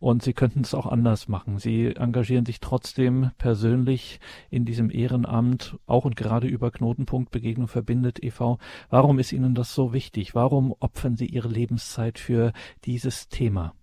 [0.00, 1.58] Und sie könnten es auch anders machen.
[1.58, 4.18] Sie engagieren sich trotzdem persönlich
[4.50, 8.58] in diesem Ehrenamt, auch und gerade über Knotenpunkt Begegnung verbindet e.V.
[8.90, 10.34] Warum ist Ihnen das so wichtig?
[10.34, 12.52] Warum opfern Sie Ihre Lebenszeit für
[12.84, 13.74] dieses Thema?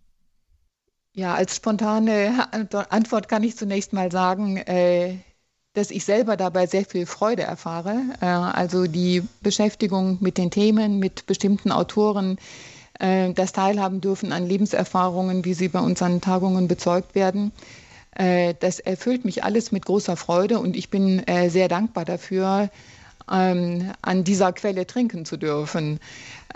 [1.14, 2.48] Ja, als spontane
[2.90, 5.18] Antwort kann ich zunächst mal sagen, äh,
[5.74, 8.02] dass ich selber dabei sehr viel Freude erfahre.
[8.22, 12.38] Äh, also die Beschäftigung mit den Themen, mit bestimmten Autoren,
[13.00, 17.52] äh, das Teilhaben dürfen an Lebenserfahrungen, wie sie bei unseren Tagungen bezeugt werden.
[18.16, 22.70] Äh, das erfüllt mich alles mit großer Freude und ich bin äh, sehr dankbar dafür,
[23.32, 26.00] ähm, an dieser Quelle trinken zu dürfen.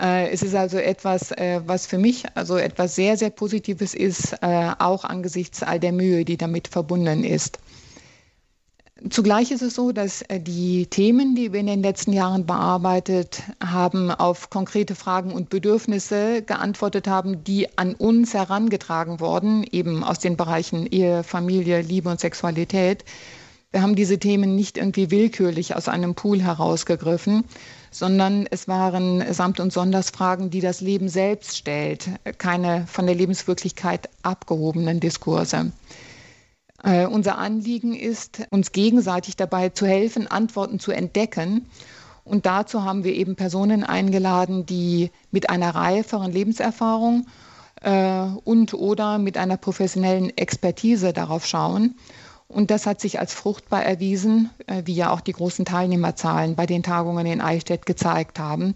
[0.00, 4.34] Äh, es ist also etwas, äh, was für mich also etwas sehr, sehr Positives ist,
[4.42, 7.58] äh, auch angesichts all der Mühe, die damit verbunden ist.
[9.10, 13.42] Zugleich ist es so, dass äh, die Themen, die wir in den letzten Jahren bearbeitet
[13.62, 20.20] haben, auf konkrete Fragen und Bedürfnisse geantwortet haben, die an uns herangetragen wurden, eben aus
[20.20, 23.04] den Bereichen Ehe, Familie, Liebe und Sexualität.
[23.72, 27.44] Wir haben diese Themen nicht irgendwie willkürlich aus einem Pool herausgegriffen,
[27.90, 34.08] sondern es waren Samt- und Sondersfragen, die das Leben selbst stellt, keine von der Lebenswirklichkeit
[34.22, 35.72] abgehobenen Diskurse.
[36.84, 41.66] Äh, unser Anliegen ist, uns gegenseitig dabei zu helfen, Antworten zu entdecken.
[42.24, 47.26] Und dazu haben wir eben Personen eingeladen, die mit einer reiferen Lebenserfahrung
[47.80, 51.94] äh, und oder mit einer professionellen Expertise darauf schauen.
[52.48, 56.66] Und das hat sich als fruchtbar erwiesen, äh, wie ja auch die großen Teilnehmerzahlen bei
[56.66, 58.74] den Tagungen in Eichstätt gezeigt haben.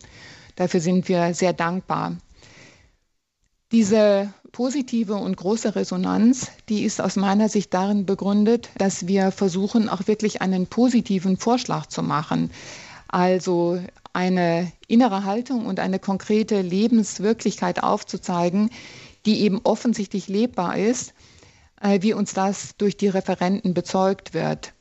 [0.56, 2.16] Dafür sind wir sehr dankbar.
[3.70, 9.88] Diese positive und große Resonanz, die ist aus meiner Sicht darin begründet, dass wir versuchen,
[9.88, 12.50] auch wirklich einen positiven Vorschlag zu machen.
[13.08, 13.78] Also
[14.12, 18.70] eine innere Haltung und eine konkrete Lebenswirklichkeit aufzuzeigen,
[19.26, 21.14] die eben offensichtlich lebbar ist,
[21.80, 24.72] äh, wie uns das durch die Referenten bezeugt wird.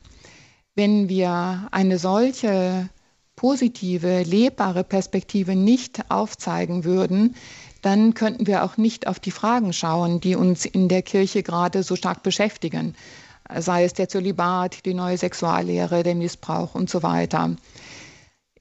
[0.76, 2.90] Wenn wir eine solche
[3.36, 7.36] positive, lebbare Perspektive nicht aufzeigen würden,
[7.82, 11.84] dann könnten wir auch nicht auf die Fragen schauen, die uns in der Kirche gerade
[11.84, 12.96] so stark beschäftigen,
[13.56, 17.56] sei es der Zölibat, die neue Sexuallehre, der Missbrauch und so weiter.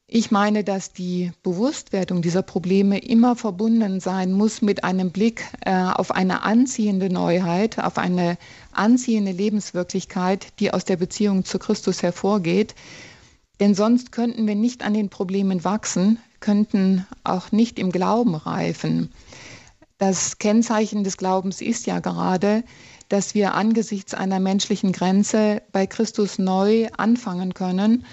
[0.09, 5.73] Ich meine, dass die Bewusstwerdung dieser Probleme immer verbunden sein muss mit einem Blick äh,
[5.73, 8.39] auf eine anziehende Neuheit, auf eine
[8.71, 12.77] anziehende Lebenswirklichkeit, die aus der Beziehung zu Christus hervorgeht.
[13.61, 19.11] Denn sonst könnten wir nicht an den Problemen wachsen, könnten auch nicht im Glauben reifen.
[19.99, 22.65] Das Kennzeichen des Glaubens ist ja gerade,
[23.09, 28.05] dass wir angesichts einer menschlichen Grenze bei Christus neu anfangen können,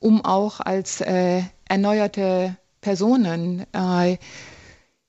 [0.00, 4.18] um auch als äh, erneuerte Personen äh,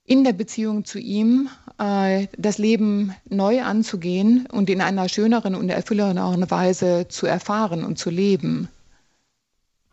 [0.05, 1.49] in der Beziehung zu ihm
[1.79, 7.97] äh, das Leben neu anzugehen und in einer schöneren und erfüllenderen Weise zu erfahren und
[7.97, 8.69] zu leben.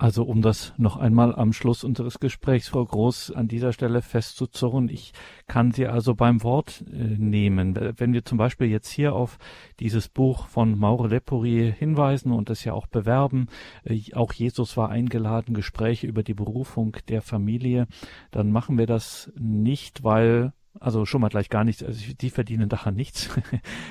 [0.01, 4.89] Also um das noch einmal am Schluss unseres Gesprächs, Frau Groß, an dieser Stelle festzuzurren,
[4.89, 5.13] ich
[5.49, 7.77] kann Sie also beim Wort äh, nehmen.
[7.97, 9.39] Wenn wir zum Beispiel jetzt hier auf
[9.81, 13.49] dieses Buch von Maure Lepori hinweisen und es ja auch bewerben,
[13.83, 17.89] äh, auch Jesus war eingeladen, Gespräche über die Berufung der Familie,
[18.31, 21.83] dann machen wir das nicht, weil also schon mal gleich gar nichts.
[21.83, 23.29] Also die verdienen daran nichts.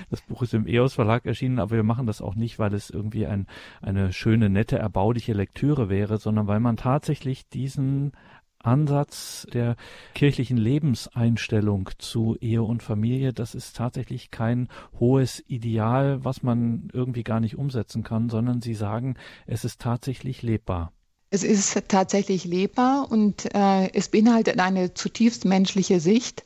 [0.09, 2.89] Das Buch ist im EOS Verlag erschienen, aber wir machen das auch nicht, weil es
[2.89, 3.47] irgendwie ein,
[3.81, 8.13] eine schöne, nette, erbauliche Lektüre wäre, sondern weil man tatsächlich diesen
[8.59, 9.75] Ansatz der
[10.13, 14.67] kirchlichen Lebenseinstellung zu Ehe und Familie, das ist tatsächlich kein
[14.99, 20.41] hohes Ideal, was man irgendwie gar nicht umsetzen kann, sondern sie sagen, es ist tatsächlich
[20.41, 20.91] lebbar.
[21.29, 26.45] Es ist tatsächlich lebbar und äh, es beinhaltet eine zutiefst menschliche Sicht.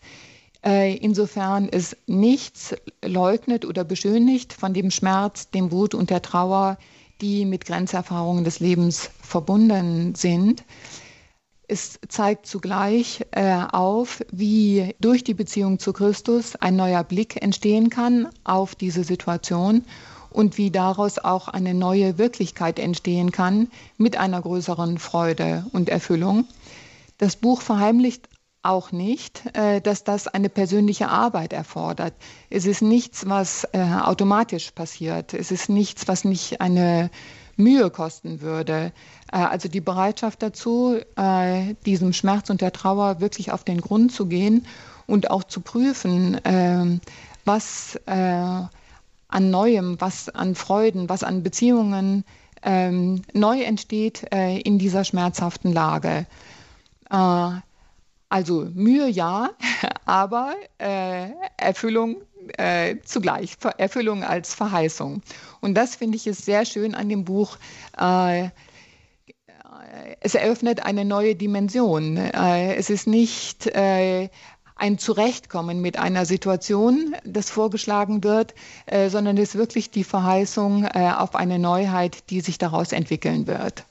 [0.63, 6.77] Äh, insofern es nichts leugnet oder beschönigt von dem Schmerz, dem Wut und der Trauer,
[7.19, 10.63] die mit Grenzerfahrungen des Lebens verbunden sind.
[11.67, 17.89] Es zeigt zugleich äh, auf, wie durch die Beziehung zu Christus ein neuer Blick entstehen
[17.89, 19.85] kann auf diese Situation
[20.29, 26.45] und wie daraus auch eine neue Wirklichkeit entstehen kann mit einer größeren Freude und Erfüllung.
[27.17, 28.27] Das Buch verheimlicht
[28.63, 32.13] auch nicht, äh, dass das eine persönliche Arbeit erfordert.
[32.49, 35.33] Es ist nichts, was äh, automatisch passiert.
[35.33, 37.09] Es ist nichts, was nicht eine
[37.57, 38.91] Mühe kosten würde.
[39.31, 40.97] Äh, also die Bereitschaft dazu,
[41.85, 44.65] diesem Schmerz und der Trauer wirklich auf den Grund zu gehen
[45.07, 46.39] und auch zu prüfen,
[47.45, 48.69] was an
[49.29, 52.23] Neuem, was an Freuden, was an Beziehungen
[52.63, 56.25] ähm, neu entsteht in dieser schmerzhaften Lage.
[58.31, 59.49] Also Mühe ja,
[60.05, 62.21] aber äh, Erfüllung
[62.57, 65.21] äh, zugleich, Erfüllung als Verheißung.
[65.59, 67.57] Und das finde ich ist sehr schön an dem Buch.
[67.99, 68.51] Äh,
[70.21, 72.15] es eröffnet eine neue Dimension.
[72.15, 74.29] Äh, es ist nicht äh,
[74.77, 80.87] ein Zurechtkommen mit einer Situation, das vorgeschlagen wird, äh, sondern es ist wirklich die Verheißung
[80.87, 83.83] auf eine Neuheit, die sich daraus entwickeln wird.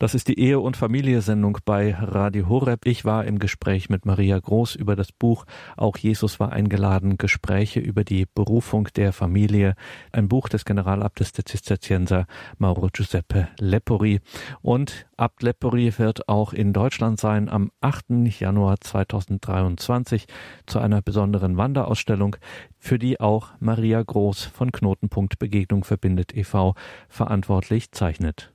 [0.00, 2.84] Das ist die Ehe- und Familie-Sendung bei Radio Horeb.
[2.84, 5.44] Ich war im Gespräch mit Maria Groß über das Buch
[5.76, 9.76] Auch Jesus war eingeladen, Gespräche über die Berufung der Familie.
[10.10, 12.26] Ein Buch des Generalabtes der Zisterzienser
[12.58, 14.20] Mauro Giuseppe Lepori.
[14.62, 18.40] Und Abt Lepori wird auch in Deutschland sein am 8.
[18.40, 20.26] Januar 2023
[20.66, 22.34] zu einer besonderen Wanderausstellung,
[22.78, 26.74] für die auch Maria Groß von Knotenpunkt Begegnung verbindet e.V.
[27.08, 28.53] verantwortlich zeichnet.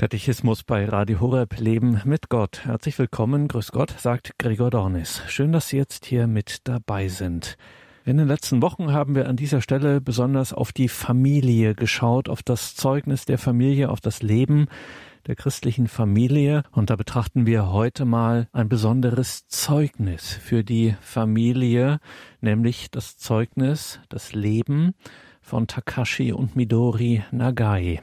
[0.00, 2.64] Katechismus bei Radio Horeb Leben mit Gott.
[2.64, 5.20] Herzlich willkommen, grüß Gott, sagt Gregor Dornis.
[5.28, 7.58] Schön, dass Sie jetzt hier mit dabei sind.
[8.06, 12.42] In den letzten Wochen haben wir an dieser Stelle besonders auf die Familie geschaut, auf
[12.42, 14.68] das Zeugnis der Familie, auf das Leben
[15.26, 16.62] der christlichen Familie.
[16.72, 22.00] Und da betrachten wir heute mal ein besonderes Zeugnis für die Familie,
[22.40, 24.94] nämlich das Zeugnis, das Leben
[25.42, 28.00] von Takashi und Midori Nagai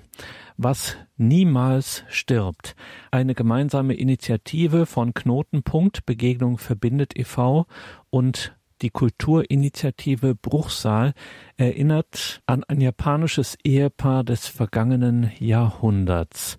[0.57, 2.75] was niemals stirbt.
[3.11, 7.67] Eine gemeinsame Initiative von Knotenpunkt Begegnung verbindet e.V.
[8.09, 11.13] und die Kulturinitiative Bruchsal
[11.55, 16.57] erinnert an ein japanisches Ehepaar des vergangenen Jahrhunderts.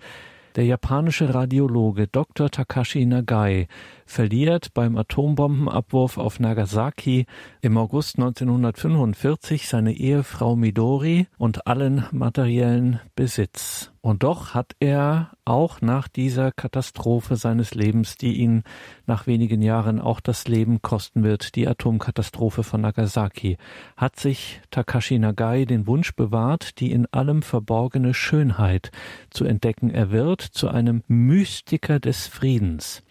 [0.59, 2.51] Der japanische Radiologe Dr.
[2.51, 3.69] Takashi Nagai
[4.07, 7.27] verliert beim Atombombenabwurf auf Nagasaki
[7.61, 13.93] im August 1945 seine Ehefrau Midori und allen materiellen Besitz.
[14.01, 18.63] Und doch hat er auch nach dieser Katastrophe seines Lebens, die ihn
[19.07, 23.57] nach wenigen Jahren auch das Leben kosten wird, die Atomkatastrophe von Nagasaki,
[23.97, 28.91] hat sich Takashi Nagai den Wunsch bewahrt, die in allem verborgene Schönheit
[29.31, 29.91] zu entdecken.
[29.91, 33.03] Er wird zu einem Mystiker des Friedens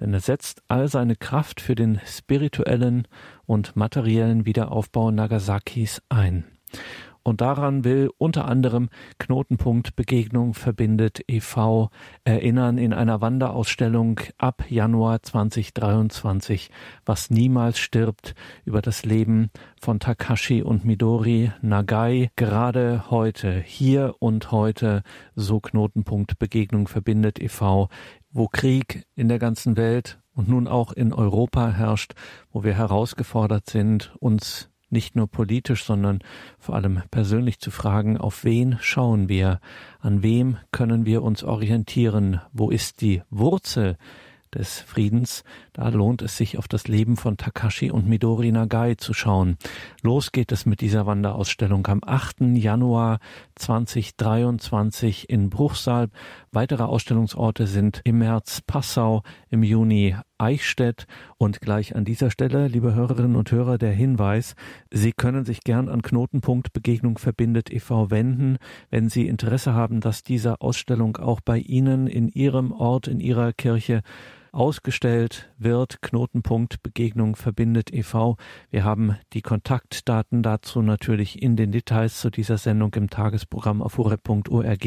[0.00, 3.08] denn er setzt all seine Kraft für den spirituellen
[3.46, 6.44] und materiellen Wiederaufbau Nagasakis ein.
[7.22, 11.90] Und daran will unter anderem Knotenpunkt Begegnung verbindet e.V.
[12.24, 16.70] erinnern in einer Wanderausstellung ab Januar 2023,
[17.04, 19.50] was niemals stirbt, über das Leben
[19.80, 22.30] von Takashi und Midori Nagai.
[22.36, 25.02] Gerade heute, hier und heute,
[25.34, 27.88] so Knotenpunkt Begegnung verbindet e.V.,
[28.30, 32.12] wo Krieg in der ganzen Welt und nun auch in Europa herrscht,
[32.52, 36.20] wo wir herausgefordert sind, uns nicht nur politisch, sondern
[36.58, 39.60] vor allem persönlich zu fragen, auf wen schauen wir,
[40.00, 43.96] an wem können wir uns orientieren, wo ist die Wurzel
[44.54, 45.44] des Friedens,
[45.78, 49.56] da lohnt es sich auf das Leben von Takashi und Midori Nagai zu schauen.
[50.02, 52.40] Los geht es mit dieser Wanderausstellung am 8.
[52.56, 53.20] Januar
[53.54, 56.08] 2023 in Bruchsal.
[56.50, 62.94] Weitere Ausstellungsorte sind im März Passau, im Juni Eichstätt und gleich an dieser Stelle, liebe
[62.94, 64.56] Hörerinnen und Hörer, der Hinweis,
[64.92, 68.10] Sie können sich gern an Knotenpunkt Begegnung verbindet e.V.
[68.10, 68.58] wenden,
[68.90, 73.52] wenn Sie Interesse haben, dass diese Ausstellung auch bei Ihnen in Ihrem Ort, in Ihrer
[73.52, 74.02] Kirche
[74.52, 76.02] ausgestellt wird.
[76.02, 78.36] Knotenpunkt Begegnung verbindet e.V.
[78.70, 83.98] Wir haben die Kontaktdaten dazu natürlich in den Details zu dieser Sendung im Tagesprogramm auf
[83.98, 84.86] horeb.org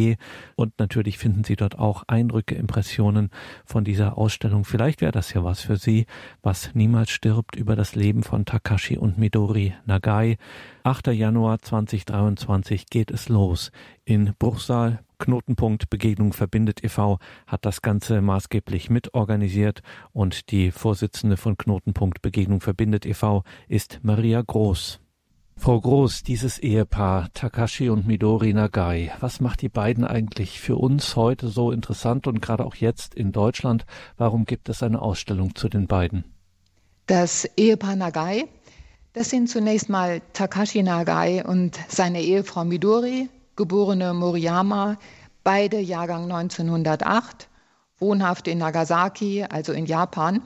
[0.55, 3.29] und natürlich finden Sie dort auch Eindrücke, Impressionen
[3.65, 4.65] von dieser Ausstellung.
[4.65, 6.05] Vielleicht wäre das ja was für Sie,
[6.41, 10.37] was niemals stirbt über das Leben von Takashi und Midori Nagai.
[10.83, 11.07] 8.
[11.07, 13.71] Januar 2023 geht es los
[14.03, 17.19] in Bruchsal Knotenpunkt Begegnung verbindet e.V.
[17.47, 19.81] hat das Ganze maßgeblich mitorganisiert
[20.11, 23.43] und die Vorsitzende von Knotenpunkt Begegnung verbindet e.V.
[23.69, 24.99] ist Maria Groß.
[25.55, 31.15] Frau Groß, dieses Ehepaar Takashi und Midori Nagai, was macht die beiden eigentlich für uns
[31.15, 33.85] heute so interessant und gerade auch jetzt in Deutschland?
[34.17, 36.23] Warum gibt es eine Ausstellung zu den beiden?
[37.05, 38.45] Das Ehepaar Nagai,
[39.13, 43.29] das sind zunächst mal Takashi Nagai und seine Ehefrau Midori,
[43.61, 44.97] geborene Moriyama,
[45.43, 47.47] beide Jahrgang 1908,
[47.99, 50.41] wohnhaft in Nagasaki, also in Japan.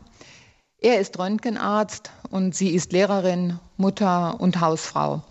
[0.80, 5.22] Er ist Röntgenarzt und sie ist Lehrerin, Mutter und Hausfrau.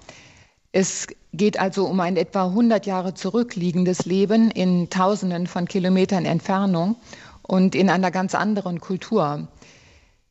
[0.73, 6.97] Es geht also um ein etwa 100 Jahre zurückliegendes Leben in Tausenden von Kilometern Entfernung
[7.43, 9.47] und in einer ganz anderen Kultur.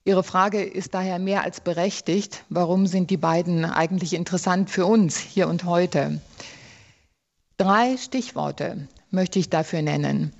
[0.05, 2.45] Ihre Frage ist daher mehr als berechtigt.
[2.49, 6.19] Warum sind die beiden eigentlich interessant für uns hier und heute?
[7.58, 10.34] Drei Stichworte möchte ich dafür nennen.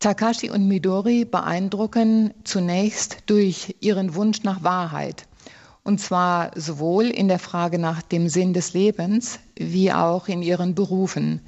[0.00, 5.26] Takashi und Midori beeindrucken zunächst durch ihren Wunsch nach Wahrheit.
[5.82, 10.74] Und zwar sowohl in der Frage nach dem Sinn des Lebens wie auch in ihren
[10.74, 11.40] Berufen.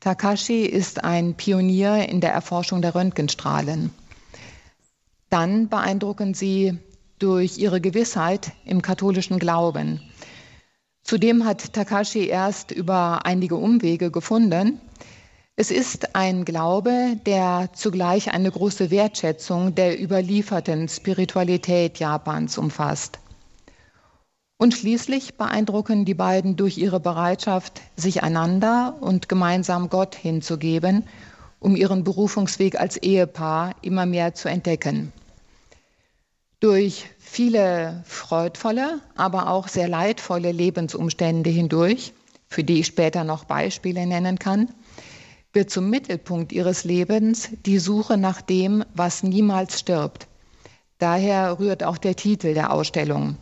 [0.00, 3.90] Takashi ist ein Pionier in der Erforschung der Röntgenstrahlen.
[5.30, 6.76] Dann beeindrucken sie
[7.18, 10.02] durch ihre Gewissheit im katholischen Glauben.
[11.10, 14.80] Zudem hat Takashi erst über einige Umwege gefunden.
[15.56, 23.18] Es ist ein Glaube, der zugleich eine große Wertschätzung der überlieferten Spiritualität Japans umfasst.
[24.56, 31.08] Und schließlich beeindrucken die beiden durch ihre Bereitschaft, sich einander und gemeinsam Gott hinzugeben,
[31.58, 35.12] um ihren Berufungsweg als Ehepaar immer mehr zu entdecken.
[36.60, 42.12] Durch viele freudvolle, aber auch sehr leidvolle Lebensumstände hindurch,
[42.48, 44.68] für die ich später noch Beispiele nennen kann,
[45.52, 50.26] wird zum Mittelpunkt ihres Lebens die Suche nach dem, was niemals stirbt.
[50.98, 53.36] Daher rührt auch der Titel der Ausstellung.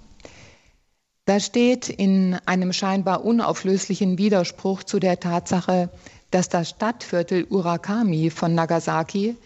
[1.25, 5.89] Da steht in einem scheinbar unauflöslichen Widerspruch zu der Tatsache,
[6.31, 9.37] dass das Stadtviertel Urakami von Nagasaki,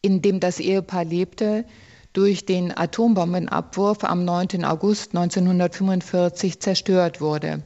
[0.00, 1.66] in dem das Ehepaar lebte,
[2.12, 4.64] durch den Atombombenabwurf am 9.
[4.64, 7.62] August 1945 zerstört wurde.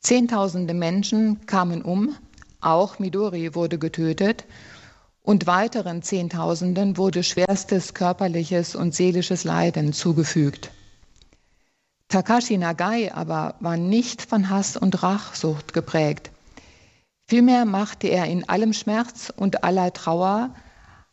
[0.00, 2.16] Zehntausende Menschen kamen um,
[2.60, 4.44] auch Midori wurde getötet
[5.22, 10.70] und weiteren Zehntausenden wurde schwerstes körperliches und seelisches Leiden zugefügt.
[12.08, 16.30] Takashi Nagai aber war nicht von Hass und Rachsucht geprägt.
[17.28, 20.54] Vielmehr machte er in allem Schmerz und aller Trauer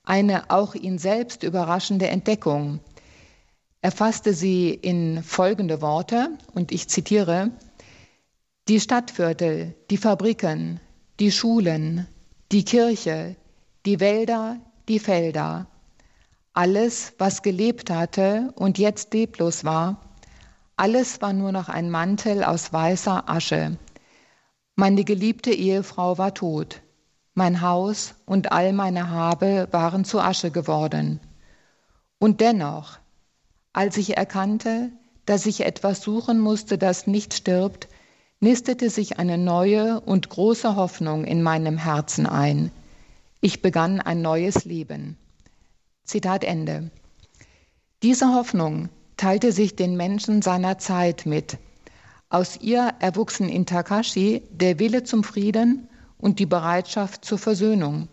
[0.07, 2.79] eine auch ihn selbst überraschende Entdeckung.
[3.81, 7.51] Er fasste sie in folgende Worte, und ich zitiere,
[8.67, 10.79] die Stadtviertel, die Fabriken,
[11.19, 12.07] die Schulen,
[12.51, 13.35] die Kirche,
[13.85, 15.67] die Wälder, die Felder,
[16.53, 20.01] alles, was gelebt hatte und jetzt leblos war,
[20.75, 23.77] alles war nur noch ein Mantel aus weißer Asche.
[24.75, 26.81] Meine geliebte Ehefrau war tot.
[27.37, 31.19] Mein Haus und all meine Habe waren zu Asche geworden.
[32.17, 32.97] Und dennoch,
[33.73, 34.89] als ich erkannte,
[35.27, 37.89] dass ich etwas suchen musste, das nicht stirbt,
[38.39, 42.71] nistete sich eine neue und große Hoffnung in meinem Herzen ein.
[43.39, 45.15] Ich begann ein neues Leben.
[46.05, 46.89] Zitat Ende.
[48.01, 51.59] Diese Hoffnung teilte sich den Menschen seiner Zeit mit.
[52.29, 55.87] Aus ihr erwuchsen in Takashi der Wille zum Frieden
[56.17, 58.07] und die Bereitschaft zur Versöhnung.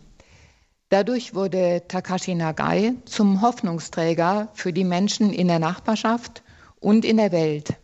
[0.89, 6.43] Dadurch wurde Takashi Nagai zum Hoffnungsträger für die Menschen in der Nachbarschaft
[6.79, 7.75] und in der Welt.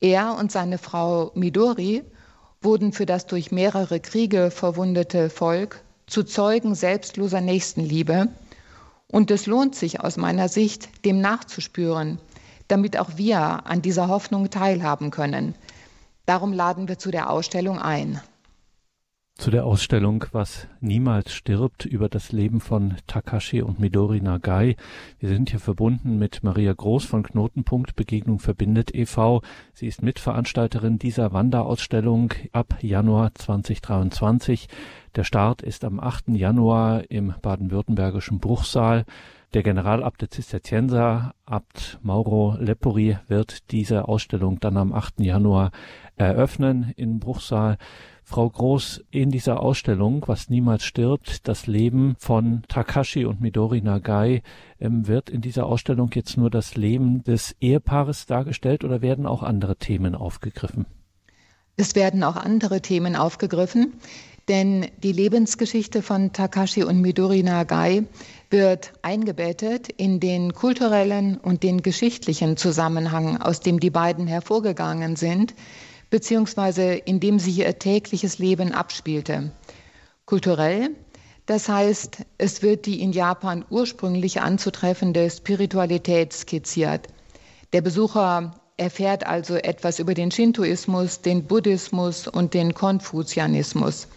[0.00, 2.04] Er und seine Frau Midori
[2.60, 8.28] wurden für das durch mehrere Kriege verwundete Volk zu Zeugen selbstloser Nächstenliebe.
[9.08, 12.18] Und es lohnt sich aus meiner Sicht, dem nachzuspüren,
[12.68, 15.54] damit auch wir an dieser Hoffnung teilhaben können.
[16.24, 18.20] Darum laden wir zu der Ausstellung ein.
[19.34, 24.76] Zu der Ausstellung Was niemals stirbt über das Leben von Takashi und Midori Nagai.
[25.18, 29.42] Wir sind hier verbunden mit Maria Groß von Knotenpunkt Begegnung verbindet e.V.
[29.72, 34.68] Sie ist Mitveranstalterin dieser Wanderausstellung ab Januar 2023.
[35.16, 36.28] Der Start ist am 8.
[36.28, 39.04] Januar im baden-württembergischen Bruchsal.
[39.54, 45.20] Der Generalabt der Zisterzienser, Abt Mauro Lepori, wird diese Ausstellung dann am 8.
[45.20, 45.72] Januar
[46.16, 47.76] eröffnen in Bruchsal.
[48.24, 54.42] Frau Groß, in dieser Ausstellung, was niemals stirbt, das Leben von Takashi und Midori Nagai,
[54.80, 59.42] ähm, wird in dieser Ausstellung jetzt nur das Leben des Ehepaares dargestellt oder werden auch
[59.42, 60.86] andere Themen aufgegriffen?
[61.76, 63.94] Es werden auch andere Themen aufgegriffen,
[64.48, 68.04] denn die Lebensgeschichte von Takashi und Midori Nagai
[68.52, 75.54] wird eingebettet in den kulturellen und den geschichtlichen Zusammenhang, aus dem die beiden hervorgegangen sind,
[76.10, 79.50] beziehungsweise in dem sich ihr tägliches Leben abspielte.
[80.26, 80.90] Kulturell,
[81.46, 87.08] das heißt, es wird die in Japan ursprünglich anzutreffende Spiritualität skizziert.
[87.72, 94.08] Der Besucher erfährt also etwas über den Shintoismus, den Buddhismus und den Konfuzianismus.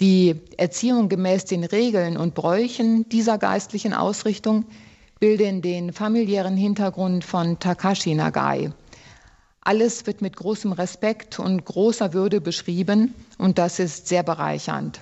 [0.00, 4.64] Die Erziehung gemäß den Regeln und Bräuchen dieser geistlichen Ausrichtung
[5.20, 8.72] bilden den familiären Hintergrund von Takashi Nagai.
[9.60, 15.00] Alles wird mit großem Respekt und großer Würde beschrieben und das ist sehr bereichernd.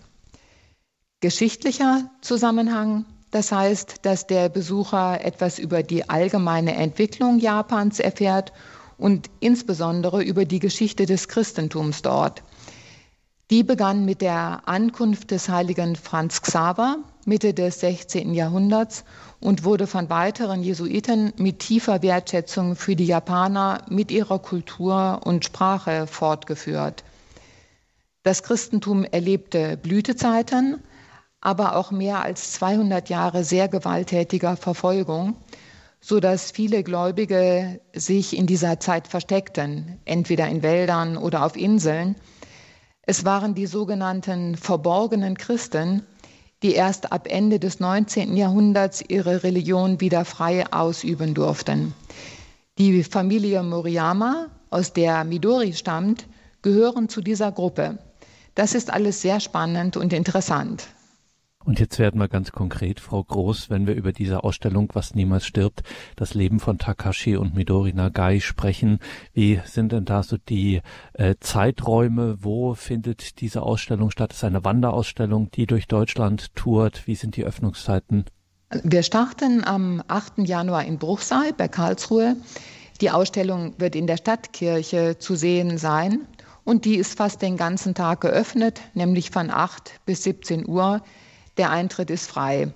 [1.20, 8.52] Geschichtlicher Zusammenhang, das heißt, dass der Besucher etwas über die allgemeine Entwicklung Japans erfährt
[8.98, 12.42] und insbesondere über die Geschichte des Christentums dort.
[13.52, 16.96] Die begann mit der Ankunft des heiligen Franz Xaver
[17.26, 18.32] Mitte des 16.
[18.32, 19.04] Jahrhunderts
[19.40, 25.44] und wurde von weiteren Jesuiten mit tiefer Wertschätzung für die Japaner mit ihrer Kultur und
[25.44, 27.04] Sprache fortgeführt.
[28.22, 30.82] Das Christentum erlebte Blütezeiten,
[31.42, 35.36] aber auch mehr als 200 Jahre sehr gewalttätiger Verfolgung,
[36.00, 42.16] so dass viele Gläubige sich in dieser Zeit versteckten, entweder in Wäldern oder auf Inseln.
[43.04, 46.06] Es waren die sogenannten verborgenen Christen,
[46.62, 48.36] die erst ab Ende des 19.
[48.36, 51.94] Jahrhunderts ihre Religion wieder frei ausüben durften.
[52.78, 56.26] Die Familie Moriyama, aus der Midori stammt,
[56.62, 57.98] gehören zu dieser Gruppe.
[58.54, 60.86] Das ist alles sehr spannend und interessant.
[61.64, 65.46] Und jetzt werden wir ganz konkret, Frau Groß, wenn wir über diese Ausstellung Was niemals
[65.46, 65.82] stirbt,
[66.16, 68.98] das Leben von Takashi und Midori Nagai sprechen.
[69.32, 70.82] Wie sind denn da so die
[71.14, 72.38] äh, Zeiträume?
[72.40, 74.32] Wo findet diese Ausstellung statt?
[74.32, 77.06] Es ist eine Wanderausstellung, die durch Deutschland tourt.
[77.06, 78.24] Wie sind die Öffnungszeiten?
[78.82, 80.38] Wir starten am 8.
[80.38, 82.36] Januar in Bruchsal bei Karlsruhe.
[83.00, 86.20] Die Ausstellung wird in der Stadtkirche zu sehen sein
[86.64, 91.02] und die ist fast den ganzen Tag geöffnet, nämlich von 8 bis 17 Uhr.
[91.56, 92.72] Der Eintritt ist frei.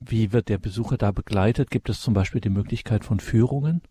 [0.00, 1.70] Wie wird der Besucher da begleitet?
[1.70, 3.82] Gibt es zum Beispiel die Möglichkeit von Führungen?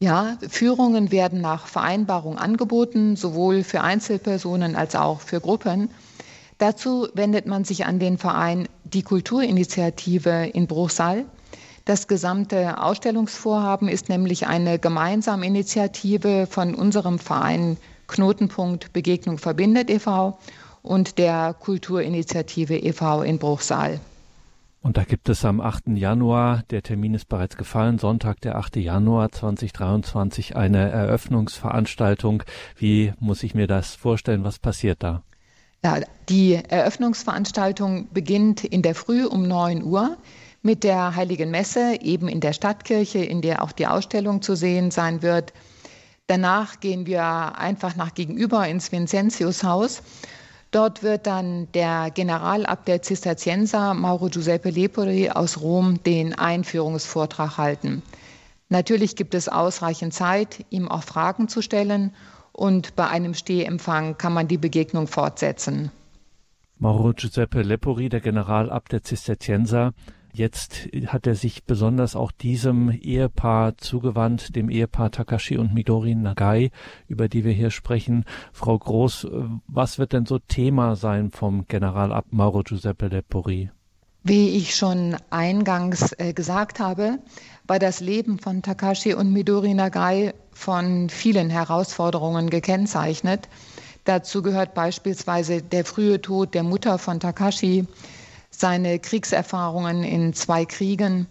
[0.00, 5.90] Ja, Führungen werden nach Vereinbarung angeboten, sowohl für Einzelpersonen als auch für Gruppen.
[6.58, 11.24] Dazu wendet man sich an den Verein Die Kulturinitiative in Bruchsal.
[11.84, 17.76] Das gesamte Ausstellungsvorhaben ist nämlich eine gemeinsame Initiative von unserem Verein
[18.08, 20.38] Knotenpunkt Begegnung verbindet e.V.
[20.82, 23.22] und der Kulturinitiative e.V.
[23.22, 24.00] in Bruchsal.
[24.80, 25.88] Und da gibt es am 8.
[25.88, 28.76] Januar, der Termin ist bereits gefallen, Sonntag, der 8.
[28.76, 32.44] Januar 2023, eine Eröffnungsveranstaltung.
[32.76, 34.44] Wie muss ich mir das vorstellen?
[34.44, 35.22] Was passiert da?
[35.84, 40.16] Ja, die Eröffnungsveranstaltung beginnt in der Früh um 9 Uhr
[40.62, 44.90] mit der Heiligen Messe, eben in der Stadtkirche, in der auch die Ausstellung zu sehen
[44.90, 45.52] sein wird.
[46.26, 50.02] Danach gehen wir einfach nach gegenüber ins Vincentiushaus.
[50.70, 58.02] Dort wird dann der Generalabt der Zisterzienser Mauro Giuseppe Lepori aus Rom den Einführungsvortrag halten.
[58.68, 62.12] Natürlich gibt es ausreichend Zeit, ihm auch Fragen zu stellen
[62.52, 65.90] und bei einem Stehempfang kann man die Begegnung fortsetzen.
[66.76, 69.94] Mauro Giuseppe Lepori, der Generalabt der Zisterzienser,
[70.38, 76.70] Jetzt hat er sich besonders auch diesem Ehepaar zugewandt, dem Ehepaar Takashi und Midori Nagai,
[77.08, 78.24] über die wir hier sprechen.
[78.52, 79.26] Frau Groß,
[79.66, 83.70] was wird denn so Thema sein vom Generalabt Mauro Giuseppe Lepori?
[84.22, 87.18] Wie ich schon eingangs äh, gesagt habe,
[87.66, 93.48] war das Leben von Takashi und Midori Nagai von vielen Herausforderungen gekennzeichnet.
[94.04, 97.88] Dazu gehört beispielsweise der frühe Tod der Mutter von Takashi,
[98.50, 101.26] seine Kriegserfahrungen in zwei Kriegen,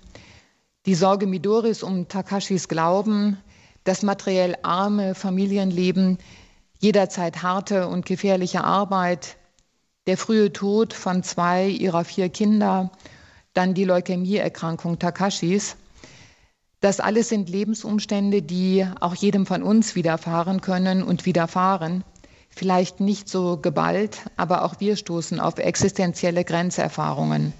[0.85, 3.37] die Sorge Midoris um Takashis Glauben,
[3.83, 6.17] das materiell arme Familienleben,
[6.79, 9.37] jederzeit harte und gefährliche Arbeit,
[10.05, 12.91] der frühe Tod von zwei ihrer vier Kinder,
[13.53, 15.75] dann die Leukämieerkrankung Takashis.
[16.79, 22.03] Das alles sind Lebensumstände, die auch jedem von uns widerfahren können und widerfahren
[22.57, 27.53] vielleicht nicht so geballt, aber auch wir stoßen auf existenzielle Grenzerfahrungen.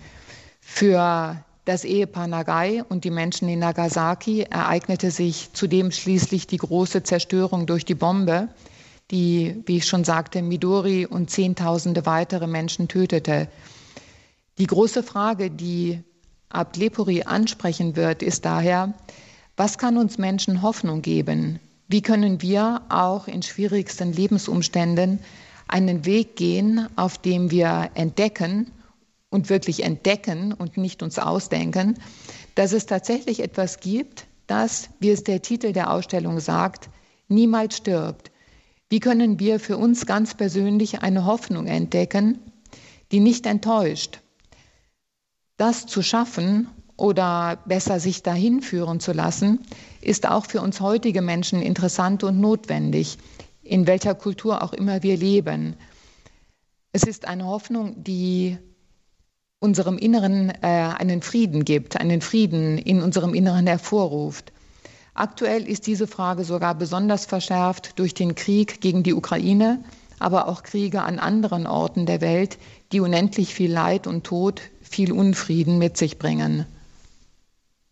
[0.60, 7.04] Für das Ehepaar Nagai und die Menschen in Nagasaki ereignete sich zudem schließlich die große
[7.04, 8.48] Zerstörung durch die Bombe,
[9.12, 13.48] die, wie ich schon sagte, Midori und Zehntausende weitere Menschen tötete.
[14.58, 16.02] Die große Frage, die
[16.50, 18.94] Abd Lepori ansprechen wird, ist daher,
[19.56, 21.60] was kann uns Menschen Hoffnung geben?
[21.88, 25.20] Wie können wir auch in schwierigsten Lebensumständen
[25.68, 28.72] einen Weg gehen, auf dem wir entdecken
[29.30, 31.98] und wirklich entdecken und nicht uns ausdenken,
[32.56, 36.90] dass es tatsächlich etwas gibt, das, wie es der Titel der Ausstellung sagt,
[37.28, 38.32] niemals stirbt.
[38.90, 42.40] Wie können wir für uns ganz persönlich eine Hoffnung entdecken,
[43.12, 44.22] die nicht enttäuscht?
[45.58, 49.60] Das zu schaffen oder besser sich dahin führen zu lassen,
[50.08, 53.18] ist auch für uns heutige Menschen interessant und notwendig,
[53.62, 55.76] in welcher Kultur auch immer wir leben.
[56.94, 58.58] Es ist eine Hoffnung, die
[59.60, 64.54] unserem Inneren äh, einen Frieden gibt, einen Frieden in unserem Inneren hervorruft.
[65.14, 69.84] Aktuell ist diese Frage sogar besonders verschärft durch den Krieg gegen die Ukraine,
[70.20, 72.58] aber auch Kriege an anderen Orten der Welt,
[72.94, 76.66] die unendlich viel Leid und Tod, viel Unfrieden mit sich bringen.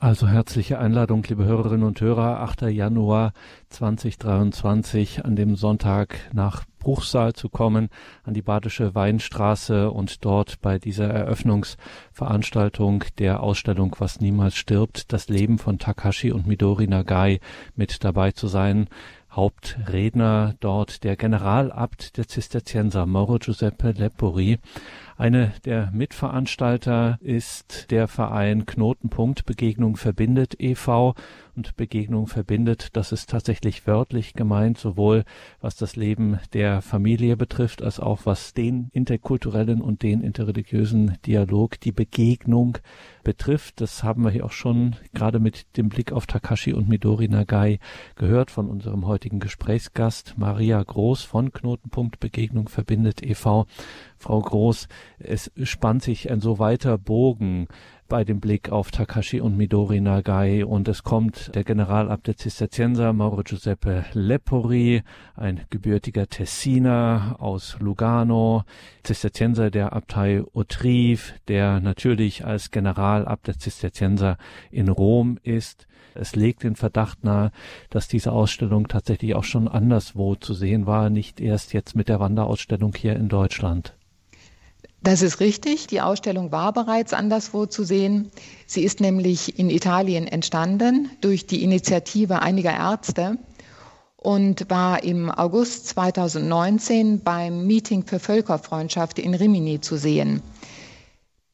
[0.06, 2.62] Also herzliche Einladung, liebe Hörerinnen und Hörer, 8.
[2.70, 3.34] Januar
[3.70, 7.90] 2023 an dem Sonntag nach Bruchsal zu kommen,
[8.24, 15.28] an die Badische Weinstraße und dort bei dieser Eröffnungsveranstaltung der Ausstellung Was niemals stirbt, das
[15.28, 17.40] Leben von Takashi und Midori Nagai
[17.76, 18.88] mit dabei zu sein.
[19.36, 24.60] Hauptredner dort der Generalabt der Zisterzienser Mauro Giuseppe Lepori.
[25.18, 31.16] Eine der Mitveranstalter ist der Verein Knotenpunkt Begegnung verbindet e.V.
[31.56, 35.24] und Begegnung verbindet, das ist tatsächlich wörtlich gemeint, sowohl
[35.62, 41.80] was das Leben der Familie betrifft, als auch was den interkulturellen und den interreligiösen Dialog,
[41.80, 42.78] die Begegnung
[43.24, 43.80] betrifft.
[43.80, 47.80] Das haben wir hier auch schon gerade mit dem Blick auf Takashi und Midori Nagai
[48.18, 53.66] gehört von unserem heutigen Gesprächsgast Maria Groß von Knotenpunkt Begegnung verbindet e.V.
[54.18, 54.88] Frau Groß,
[55.20, 57.68] es spannt sich ein so weiter Bogen
[58.08, 63.14] bei dem Blick auf Takashi und Midori Nagai und es kommt der Generalabt der Zisterzienser
[63.14, 65.02] Mauro Giuseppe Lepori,
[65.36, 68.64] ein gebürtiger Tessiner aus Lugano,
[69.04, 74.38] Zisterzienser der Abtei Autrive, der natürlich als Generalabt der Zisterzienser
[74.70, 75.88] in Rom ist.
[76.14, 77.52] Es legt den Verdacht nahe,
[77.90, 82.20] dass diese Ausstellung tatsächlich auch schon anderswo zu sehen war, nicht erst jetzt mit der
[82.20, 83.96] Wanderausstellung hier in Deutschland.
[85.02, 85.88] Das ist richtig.
[85.88, 88.32] Die Ausstellung war bereits anderswo zu sehen.
[88.66, 93.38] Sie ist nämlich in Italien entstanden durch die Initiative einiger Ärzte
[94.18, 100.42] und war im August 2019 beim Meeting für Völkerfreundschaft in Rimini zu sehen.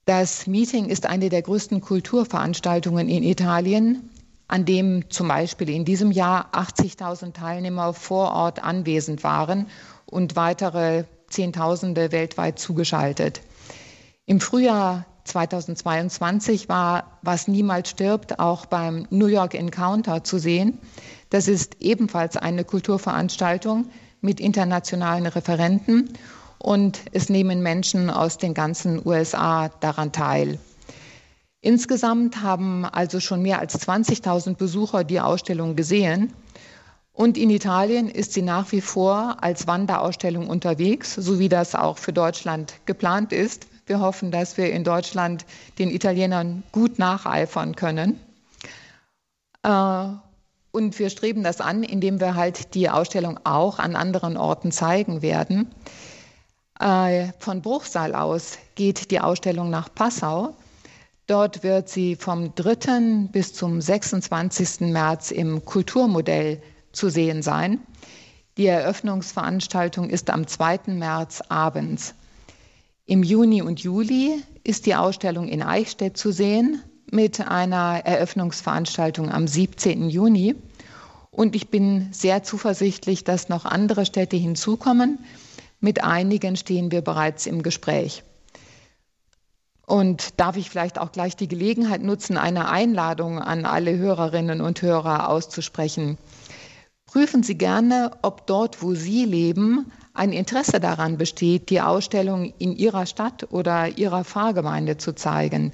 [0.06, 4.10] Das Meeting ist eine der größten Kulturveranstaltungen in Italien,
[4.48, 9.68] an dem zum Beispiel in diesem Jahr 80.000 Teilnehmer vor Ort anwesend waren
[10.06, 13.42] und weitere Zehntausende weltweit zugeschaltet.
[14.26, 20.80] Im Frühjahr 2022 war Was niemals stirbt auch beim New York Encounter zu sehen.
[21.30, 23.90] Das ist ebenfalls eine Kulturveranstaltung
[24.22, 26.14] mit internationalen Referenten
[26.58, 30.60] und es nehmen Menschen aus den ganzen USA daran teil.
[31.62, 36.34] Insgesamt haben also schon mehr als 20.000 Besucher die Ausstellung gesehen
[37.22, 42.00] und in Italien ist sie nach wie vor als Wanderausstellung unterwegs, so wie das auch
[42.00, 43.68] für Deutschland geplant ist.
[43.86, 45.46] Wir hoffen, dass wir in Deutschland
[45.78, 48.20] den Italienern gut nacheifern können.
[49.62, 50.06] Äh,
[50.72, 55.22] und wir streben das an, indem wir halt die Ausstellung auch an anderen Orten zeigen
[55.22, 55.70] werden.
[56.80, 60.56] Äh, von Bruchsal aus geht die Ausstellung nach Passau.
[61.28, 63.28] Dort wird sie vom 3.
[63.32, 64.92] bis zum 26.
[64.92, 67.80] März im Kulturmodell zu sehen sein.
[68.58, 70.80] Die Eröffnungsveranstaltung ist am 2.
[70.88, 72.16] März abends.
[73.06, 76.82] Im Juni und Juli ist die Ausstellung in Eichstätt zu sehen
[77.12, 80.10] mit einer Eröffnungsveranstaltung am 17.
[80.10, 80.56] Juni.
[81.30, 85.20] Und ich bin sehr zuversichtlich, dass noch andere Städte hinzukommen.
[85.80, 88.24] Mit einigen stehen wir bereits im Gespräch.
[89.86, 94.82] Und darf ich vielleicht auch gleich die Gelegenheit nutzen, eine Einladung an alle Hörerinnen und
[94.82, 96.18] Hörer auszusprechen.
[97.12, 102.72] Prüfen Sie gerne, ob dort, wo Sie leben, ein Interesse daran besteht, die Ausstellung in
[102.72, 105.74] Ihrer Stadt oder Ihrer Pfarrgemeinde zu zeigen.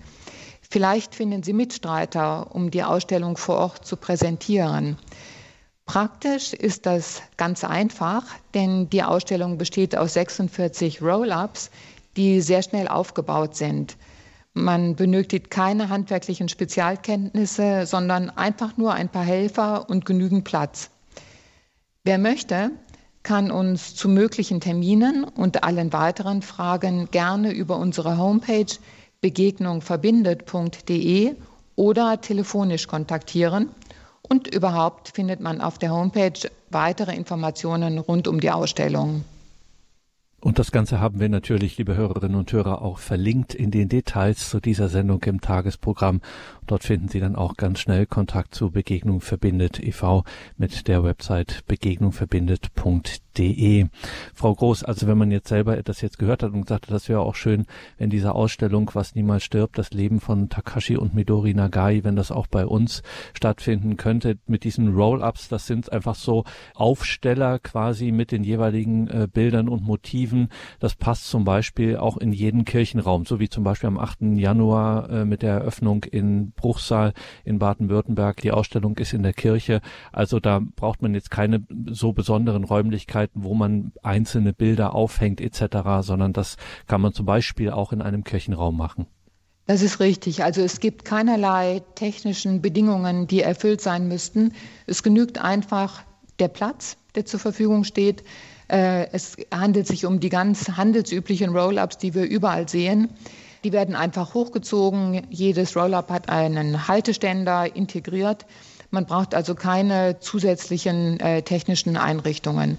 [0.68, 4.98] Vielleicht finden Sie Mitstreiter, um die Ausstellung vor Ort zu präsentieren.
[5.86, 8.24] Praktisch ist das ganz einfach,
[8.56, 11.70] denn die Ausstellung besteht aus 46 Roll-ups,
[12.16, 13.96] die sehr schnell aufgebaut sind.
[14.56, 20.90] Man benötigt keine handwerklichen Spezialkenntnisse, sondern einfach nur ein paar Helfer und genügend Platz.
[22.08, 22.72] Wer möchte,
[23.22, 28.74] kann uns zu möglichen Terminen und allen weiteren Fragen gerne über unsere Homepage
[29.20, 31.36] begegnungverbindet.de
[31.76, 33.72] oder telefonisch kontaktieren.
[34.22, 39.26] Und überhaupt findet man auf der Homepage weitere Informationen rund um die Ausstellung.
[40.40, 44.50] Und das Ganze haben wir natürlich, liebe Hörerinnen und Hörer, auch verlinkt in den Details
[44.50, 46.22] zu dieser Sendung im Tagesprogramm.
[46.68, 50.24] Dort finden Sie dann auch ganz schnell Kontakt zu Begegnung verbindet e.V.
[50.58, 53.88] mit der Website begegnungverbindet.de.
[54.34, 57.22] Frau Groß, also wenn man jetzt selber das jetzt gehört hat und hat, das wäre
[57.22, 57.66] auch schön,
[57.98, 62.32] wenn diese Ausstellung, was niemals stirbt, das Leben von Takashi und Midori Nagai, wenn das
[62.32, 63.04] auch bei uns
[63.34, 69.28] stattfinden könnte, mit diesen Roll-ups, das sind einfach so Aufsteller quasi mit den jeweiligen äh,
[69.32, 70.50] Bildern und Motiven Motiven.
[70.80, 74.20] Das passt zum Beispiel auch in jeden Kirchenraum, so wie zum Beispiel am 8.
[74.36, 77.14] Januar äh, mit der Eröffnung in Bruchsal
[77.46, 78.42] in Baden-Württemberg.
[78.42, 79.80] Die Ausstellung ist in der Kirche.
[80.12, 85.78] Also da braucht man jetzt keine so besonderen Räumlichkeiten, wo man einzelne Bilder aufhängt etc.,
[86.02, 89.08] sondern das kann man zum Beispiel auch in einem Kirchenraum machen.
[89.68, 90.44] Das ist richtig.
[90.44, 94.54] Also es gibt keinerlei technischen Bedingungen, die erfüllt sein müssten.
[94.86, 96.04] Es genügt einfach
[96.40, 98.24] der Platz, der zur Verfügung steht,
[98.70, 103.10] äh, es handelt sich um die ganz handelsüblichen Roll-ups, die wir überall sehen.
[103.64, 105.26] Die werden einfach hochgezogen.
[105.30, 108.46] Jedes Roll-up hat einen Halteständer integriert.
[108.92, 112.78] Man braucht also keine zusätzlichen äh, technischen Einrichtungen.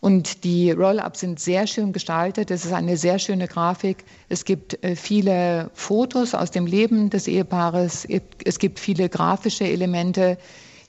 [0.00, 2.50] Und die Roll-ups sind sehr schön gestaltet.
[2.50, 4.04] Es ist eine sehr schöne Grafik.
[4.28, 8.06] Es gibt äh, viele Fotos aus dem Leben des Ehepaares.
[8.44, 10.38] Es gibt viele grafische Elemente,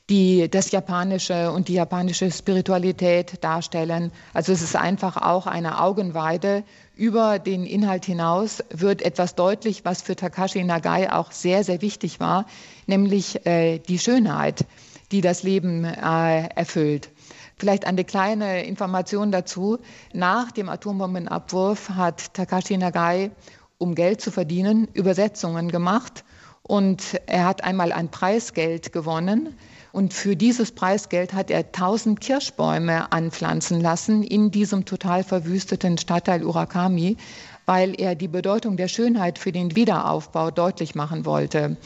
[0.10, 4.12] die das Japanische und die japanische Spiritualität darstellen.
[4.34, 6.64] Also es ist einfach auch eine Augenweide.
[7.02, 12.20] Über den Inhalt hinaus wird etwas deutlich, was für Takashi Nagai auch sehr, sehr wichtig
[12.20, 12.46] war,
[12.86, 14.68] nämlich äh, die Schönheit,
[15.12, 17.10] die das Leben äh, erfüllt.
[17.58, 19.80] Vielleicht eine kleine Information dazu.
[20.14, 23.32] Nach dem Atombombenabwurf hat Takashi Nagai,
[23.80, 26.24] um Geld zu verdienen, Übersetzungen gemacht.
[26.62, 29.58] Und er hat einmal ein Preisgeld gewonnen.
[29.92, 36.44] Und für dieses Preisgeld hat er 1000 Kirschbäume anpflanzen lassen in diesem total verwüsteten Stadtteil
[36.44, 37.18] Urakami,
[37.66, 41.78] weil er die Bedeutung der Schönheit für den Wiederaufbau deutlich machen wollte.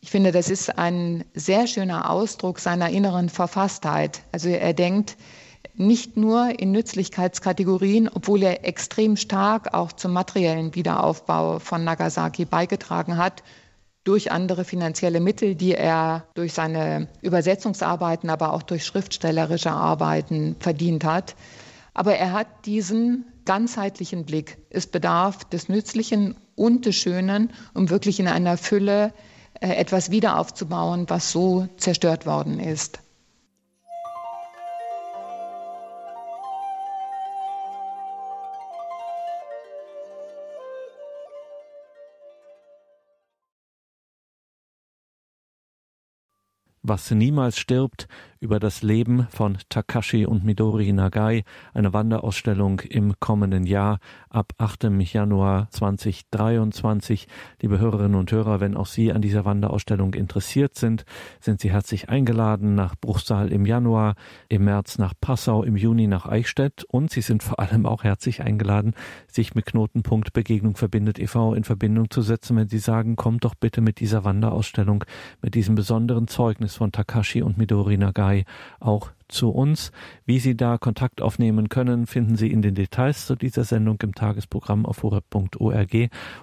[0.00, 4.22] Ich finde, das ist ein sehr schöner Ausdruck seiner inneren Verfasstheit.
[4.32, 5.16] Also er denkt
[5.76, 13.16] nicht nur in Nützlichkeitskategorien, obwohl er extrem stark auch zum materiellen Wiederaufbau von Nagasaki beigetragen
[13.16, 13.42] hat,
[14.04, 21.04] durch andere finanzielle Mittel, die er durch seine Übersetzungsarbeiten, aber auch durch schriftstellerische Arbeiten verdient
[21.04, 21.34] hat.
[21.94, 24.58] Aber er hat diesen ganzheitlichen Blick.
[24.70, 29.12] Es bedarf des Nützlichen und des Schönen, um wirklich in einer Fülle
[29.60, 32.98] äh, etwas wieder aufzubauen, was so zerstört worden ist.
[46.86, 48.08] Was niemals stirbt,
[48.44, 54.90] über das Leben von Takashi und Midori Nagai, eine Wanderausstellung im kommenden Jahr ab 8.
[55.00, 57.26] Januar 2023.
[57.62, 61.06] Liebe Hörerinnen und Hörer, wenn auch Sie an dieser Wanderausstellung interessiert sind,
[61.40, 64.14] sind Sie herzlich eingeladen nach Bruchsal im Januar,
[64.50, 68.42] im März nach Passau, im Juni nach Eichstätt und Sie sind vor allem auch herzlich
[68.42, 68.92] eingeladen,
[69.26, 71.54] sich mit Knotenpunkt Begegnung verbindet e.V.
[71.54, 75.04] in Verbindung zu setzen, wenn Sie sagen, kommt doch bitte mit dieser Wanderausstellung,
[75.40, 78.44] mit diesem besonderen Zeugnis von Takashi und Midori Nagai Mai
[78.80, 79.90] auch zu uns.
[80.26, 84.14] Wie Sie da Kontakt aufnehmen können, finden Sie in den Details zu dieser Sendung im
[84.14, 85.94] Tagesprogramm auf horeb.org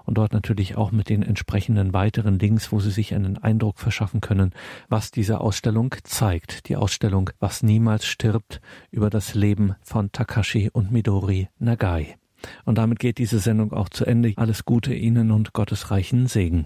[0.06, 4.22] und dort natürlich auch mit den entsprechenden weiteren Links, wo Sie sich einen Eindruck verschaffen
[4.22, 4.52] können,
[4.89, 6.68] was diese Ausstellung zeigt.
[6.70, 12.16] Die Ausstellung Was niemals stirbt über das Leben von Takashi und Midori Nagai.
[12.66, 14.34] Und damit geht diese Sendung auch zu Ende.
[14.38, 16.66] Alles Gute Ihnen und Gottes reichen Segen.